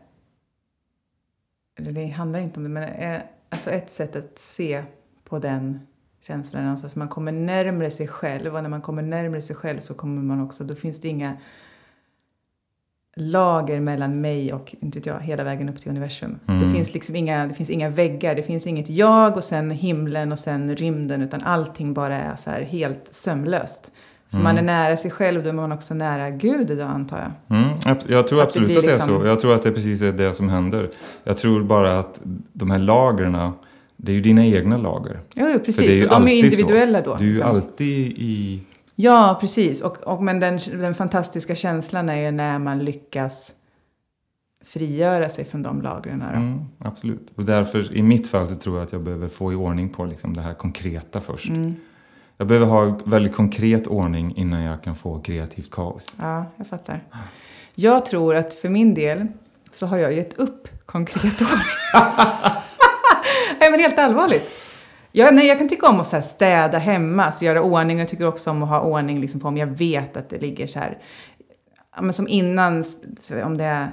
eller 1.78 1.92
det 1.92 2.06
handlar 2.06 2.40
inte 2.40 2.60
om 2.60 2.64
det, 2.64 2.68
men 2.68 2.82
eh, 2.82 3.20
alltså 3.48 3.70
ett 3.70 3.90
sätt 3.90 4.16
att 4.16 4.38
se 4.38 4.82
på 5.24 5.38
den 5.38 5.80
känslan. 6.20 6.66
Alltså 6.66 6.86
att 6.86 6.96
man 6.96 7.08
kommer 7.08 7.32
närmre 7.32 7.90
sig 7.90 8.08
själv 8.08 8.56
och 8.56 8.62
när 8.62 8.70
man 8.70 8.82
kommer 8.82 9.02
närmre 9.02 9.42
sig 9.42 9.56
själv 9.56 9.80
så 9.80 9.94
kommer 9.94 10.22
man 10.22 10.42
också, 10.42 10.64
då 10.64 10.74
finns 10.74 11.00
det 11.00 11.08
inga 11.08 11.36
lager 13.20 13.80
mellan 13.80 14.20
mig 14.20 14.52
och, 14.52 14.74
inte 14.80 14.98
vet 14.98 15.06
jag, 15.06 15.20
hela 15.20 15.44
vägen 15.44 15.68
upp 15.68 15.78
till 15.80 15.90
universum. 15.90 16.38
Mm. 16.48 16.60
Det 16.66 16.72
finns 16.76 16.94
liksom 16.94 17.16
inga, 17.16 17.46
det 17.46 17.54
finns 17.54 17.70
inga 17.70 17.88
väggar, 17.88 18.34
det 18.34 18.42
finns 18.42 18.66
inget 18.66 18.90
jag 18.90 19.36
och 19.36 19.44
sen 19.44 19.70
himlen 19.70 20.32
och 20.32 20.38
sen 20.38 20.76
rymden 20.76 21.22
utan 21.22 21.42
allting 21.42 21.94
bara 21.94 22.16
är 22.16 22.36
så 22.36 22.50
här 22.50 22.62
helt 22.62 23.04
sömlöst. 23.10 23.90
För 24.30 24.36
Mm. 24.36 24.44
man 24.44 24.58
är 24.58 24.62
nära 24.62 24.96
sig 24.96 25.10
själv, 25.10 25.42
då 25.42 25.48
är 25.48 25.52
man 25.52 25.72
också 25.72 25.94
nära 25.94 26.30
Gud 26.30 26.78
då 26.78 26.84
antar 26.84 27.18
jag. 27.48 27.58
Mm, 27.58 27.68
jag 27.84 28.00
tror 28.00 28.18
Att 28.18 28.28
det 28.30 28.42
absolut 28.42 28.76
att 28.78 28.82
det 28.84 28.88
är 28.90 28.92
liksom- 28.92 29.20
så. 29.22 29.26
Jag 29.26 29.40
tror 29.40 29.54
att 29.54 29.62
det 29.62 29.68
är 29.68 29.72
precis 29.72 30.00
det 30.00 30.34
som 30.34 30.48
händer. 30.48 30.90
Jag 31.24 31.36
tror 31.36 31.62
bara 31.62 31.98
att 31.98 32.20
de 32.52 32.70
här 32.70 32.78
lagren, 32.78 33.50
det 33.96 34.12
är 34.12 34.14
ju 34.16 34.20
dina 34.22 34.46
egna 34.46 34.76
lager. 34.76 35.12
Jo, 35.12 35.18
jo 35.34 35.44
För 35.44 35.46
det 35.52 35.54
är 35.54 35.58
precis. 35.58 35.90
ju 36.00 36.04
Och 36.04 36.10
de 36.10 36.14
är 36.14 36.20
alltid 36.20 36.52
så. 36.52 36.60
individuella 36.60 37.00
då. 37.00 37.14
Du 37.16 37.24
är 37.24 37.28
ju 37.28 37.34
liksom. 37.34 37.50
alltid 37.50 38.12
i 38.18 38.60
Ja, 39.00 39.38
precis. 39.40 39.80
Och, 39.80 39.96
och, 39.96 40.22
men 40.22 40.40
den, 40.40 40.58
den 40.72 40.94
fantastiska 40.94 41.54
känslan 41.54 42.08
är 42.08 42.16
ju 42.16 42.30
när 42.30 42.58
man 42.58 42.78
lyckas 42.78 43.54
frigöra 44.64 45.28
sig 45.28 45.44
från 45.44 45.62
de 45.62 45.82
lagren. 45.82 46.22
Mm, 46.22 46.64
absolut. 46.78 47.32
Och 47.34 47.44
därför, 47.44 47.96
i 47.96 48.02
mitt 48.02 48.28
fall, 48.28 48.48
så 48.48 48.54
tror 48.54 48.76
jag 48.76 48.86
att 48.86 48.92
jag 48.92 49.02
behöver 49.02 49.28
få 49.28 49.52
i 49.52 49.56
ordning 49.56 49.88
på 49.88 50.04
liksom 50.04 50.34
det 50.34 50.42
här 50.42 50.54
konkreta 50.54 51.20
först. 51.20 51.48
Mm. 51.48 51.74
Jag 52.36 52.46
behöver 52.46 52.66
ha 52.66 52.98
väldigt 53.04 53.34
konkret 53.34 53.86
ordning 53.86 54.36
innan 54.36 54.62
jag 54.62 54.82
kan 54.82 54.96
få 54.96 55.20
kreativt 55.20 55.70
kaos. 55.70 56.14
Ja, 56.18 56.44
jag 56.56 56.66
fattar. 56.66 57.00
Jag 57.74 58.06
tror 58.06 58.34
att 58.34 58.54
för 58.54 58.68
min 58.68 58.94
del 58.94 59.26
så 59.72 59.86
har 59.86 59.98
jag 59.98 60.12
gett 60.12 60.38
upp 60.38 60.68
konkret 60.86 61.40
ordning. 61.40 61.58
nej, 63.60 63.70
men 63.70 63.80
helt 63.80 63.98
allvarligt. 63.98 64.50
Jag, 65.18 65.34
nej, 65.34 65.46
jag 65.46 65.58
kan 65.58 65.68
tycka 65.68 65.88
om 65.88 66.00
att 66.00 66.06
så 66.06 66.22
städa 66.22 66.78
hemma, 66.78 67.24
alltså 67.24 67.44
göra 67.44 67.62
ordning. 67.62 67.98
Jag 67.98 68.08
tycker 68.08 68.26
också 68.26 68.50
om 68.50 68.62
att 68.62 68.68
ha 68.68 68.80
ordning 68.80 69.20
liksom 69.20 69.40
på 69.40 69.48
om 69.48 69.56
jag 69.56 69.66
vet 69.66 70.16
att 70.16 70.30
det 70.30 70.38
ligger 70.38 70.66
så 70.66 70.78
här. 70.78 70.98
Men 72.00 72.12
som 72.12 72.28
innan, 72.28 72.84
om 73.44 73.58
det 73.58 73.64
är 73.64 73.92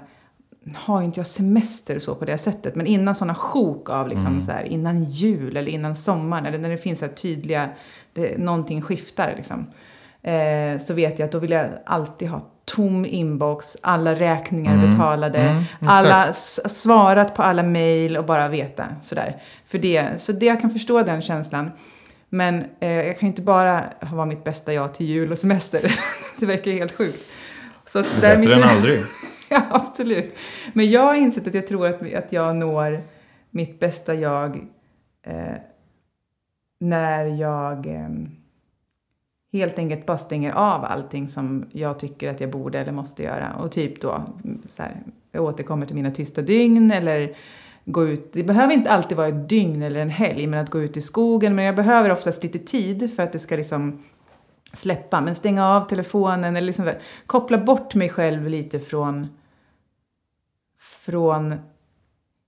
har 0.75 1.01
inte 1.01 1.19
jag 1.19 1.27
semester 1.27 1.95
och 1.95 2.01
så 2.01 2.15
på 2.15 2.25
det 2.25 2.37
sättet, 2.37 2.75
men 2.75 2.87
innan 2.87 3.15
sådana 3.15 3.35
sjok 3.35 3.89
av 3.89 4.09
liksom 4.09 4.27
mm. 4.27 4.41
så 4.41 4.51
här, 4.51 4.63
innan 4.63 5.03
jul 5.03 5.57
eller 5.57 5.71
innan 5.71 5.95
sommaren, 5.95 6.45
eller 6.45 6.57
när 6.57 6.69
det 6.69 6.77
finns 6.77 6.99
så 6.99 7.07
tydliga, 7.07 7.69
det, 8.13 8.37
någonting 8.37 8.81
skiftar 8.81 9.33
liksom. 9.37 9.67
Eh, 10.25 10.79
så 10.79 10.93
vet 10.93 11.19
jag 11.19 11.25
att 11.25 11.31
då 11.31 11.39
vill 11.39 11.51
jag 11.51 11.69
alltid 11.85 12.29
ha 12.29 12.41
tom 12.65 13.05
inbox, 13.05 13.77
alla 13.81 14.15
räkningar 14.15 14.73
mm. 14.73 14.91
betalade, 14.91 15.39
mm, 15.39 15.63
alla 15.87 16.33
svarat 16.33 17.35
på 17.35 17.41
alla 17.43 17.63
mejl 17.63 18.17
och 18.17 18.25
bara 18.25 18.47
veta 18.47 18.85
sådär. 19.03 19.41
För 19.65 19.77
det, 19.77 20.21
så 20.21 20.31
det 20.31 20.45
jag 20.45 20.61
kan 20.61 20.69
förstå 20.69 21.03
den 21.03 21.21
känslan. 21.21 21.71
Men 22.29 22.65
eh, 22.79 22.89
jag 22.89 23.19
kan 23.19 23.27
inte 23.27 23.41
bara 23.41 23.83
vara 23.99 24.25
mitt 24.25 24.43
bästa 24.43 24.73
jag 24.73 24.93
till 24.93 25.05
jul 25.05 25.31
och 25.31 25.37
semester. 25.37 25.81
det 26.39 26.45
verkar 26.45 26.71
helt 26.71 26.97
sjukt. 26.97 27.23
Så 27.85 28.03
Bättre 28.21 28.37
mitt... 28.37 28.49
än 28.49 28.63
aldrig. 28.63 29.03
ja, 29.49 29.61
absolut. 29.69 30.35
Men 30.73 30.91
jag 30.91 31.01
har 31.01 31.15
insett 31.15 31.47
att 31.47 31.53
jag 31.53 31.67
tror 31.67 31.87
att, 31.87 32.13
att 32.13 32.31
jag 32.31 32.55
når 32.55 33.03
mitt 33.49 33.79
bästa 33.79 34.15
jag 34.15 34.67
eh, 35.23 35.55
när 36.79 37.25
jag 37.25 37.87
eh, 37.87 38.09
helt 39.55 39.79
enkelt 39.79 40.05
bara 40.05 40.17
stänger 40.17 40.51
av 40.51 40.85
allting 40.85 41.27
som 41.27 41.65
jag 41.71 41.99
tycker 41.99 42.29
att 42.31 42.41
jag 42.41 42.51
borde 42.51 42.79
eller 42.79 42.91
måste 42.91 43.23
göra. 43.23 43.53
Och 43.53 43.71
typ 43.71 44.01
då, 44.01 44.23
så 44.69 44.83
här, 44.83 44.95
jag 45.31 45.43
återkommer 45.43 45.85
till 45.85 45.95
mina 45.95 46.11
tysta 46.11 46.41
dygn 46.41 46.91
eller 46.91 47.35
gå 47.85 48.07
ut. 48.07 48.33
Det 48.33 48.43
behöver 48.43 48.73
inte 48.73 48.91
alltid 48.91 49.17
vara 49.17 49.27
ett 49.27 49.49
dygn 49.49 49.81
eller 49.81 49.99
en 49.99 50.09
helg, 50.09 50.47
men 50.47 50.59
att 50.59 50.69
gå 50.69 50.81
ut 50.81 50.97
i 50.97 51.01
skogen. 51.01 51.55
Men 51.55 51.65
jag 51.65 51.75
behöver 51.75 52.11
oftast 52.11 52.43
lite 52.43 52.59
tid 52.59 53.15
för 53.15 53.23
att 53.23 53.31
det 53.31 53.39
ska 53.39 53.55
liksom 53.55 54.03
släppa. 54.73 55.21
Men 55.21 55.35
stänga 55.35 55.67
av 55.67 55.81
telefonen 55.81 56.55
eller 56.55 56.67
liksom 56.67 56.91
koppla 57.25 57.57
bort 57.57 57.95
mig 57.95 58.09
själv 58.09 58.47
lite 58.47 58.79
från 58.79 59.27
från 60.79 61.55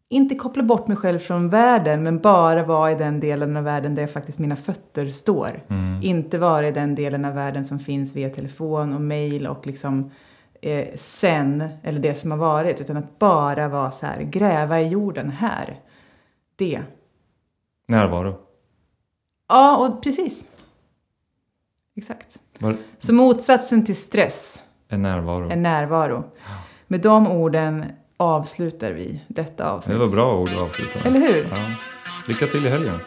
inte 0.10 0.36
koppla 0.36 0.64
bort 0.64 0.88
mig 0.88 0.98
själv 0.98 1.20
från 1.20 1.50
världen, 1.50 2.04
men 2.04 2.20
bara 2.20 2.64
vara 2.64 2.92
i 2.92 2.96
den 2.96 3.20
delen 3.20 3.58
av 3.58 3.64
världen 3.64 3.96
där 3.96 4.08
faktiskt 4.08 4.40
mina 4.40 4.56
fötter 4.56 5.08
står. 5.08 5.64
Mm. 5.70 6.02
Inte 6.04 6.38
vara 6.38 6.68
i 6.68 6.72
den 6.72 6.96
delen 6.96 7.26
av 7.26 7.34
världen 7.34 7.66
som 7.66 7.80
finns 7.80 8.16
via 8.16 8.30
telefon 8.30 8.94
och 8.94 9.02
mail 9.02 9.48
och 9.48 9.68
liksom 9.68 10.12
eh, 10.62 10.88
sen, 10.96 11.70
eller 11.84 12.00
det 12.00 12.16
som 12.16 12.32
har 12.32 12.38
varit, 12.38 12.82
utan 12.82 12.98
att 12.98 13.20
bara 13.20 13.68
vara 13.68 13.92
så 13.92 14.06
här, 14.06 14.22
gräva 14.22 14.82
i 14.82 14.88
jorden 14.88 15.30
här. 15.30 15.80
Det. 16.56 16.82
Närvaro. 17.88 18.36
Ja, 19.48 19.78
och 19.78 20.04
precis. 20.04 20.46
Exakt. 21.96 22.40
Var... 22.60 22.78
Så 23.00 23.14
motsatsen 23.14 23.86
till 23.86 23.96
stress 23.96 24.62
är 24.90 24.98
närvaro. 24.98 25.50
Är 25.50 25.56
närvaro. 25.56 26.24
Med 26.88 27.02
de 27.02 27.28
orden 27.28 27.86
avslutar 28.18 28.92
vi 28.92 29.22
detta 29.28 29.72
avsnitt. 29.72 29.96
Det 29.96 30.00
var 30.00 30.08
bra 30.12 30.38
ord 30.38 30.50
att 30.50 30.58
avsluta 30.58 31.00
med. 31.00 31.08
Eller 31.08 31.20
hur? 31.20 31.48
Ja. 31.52 31.76
Lycka 32.28 32.48
till 32.48 32.66
i 32.66 32.70
helgen. 32.70 33.00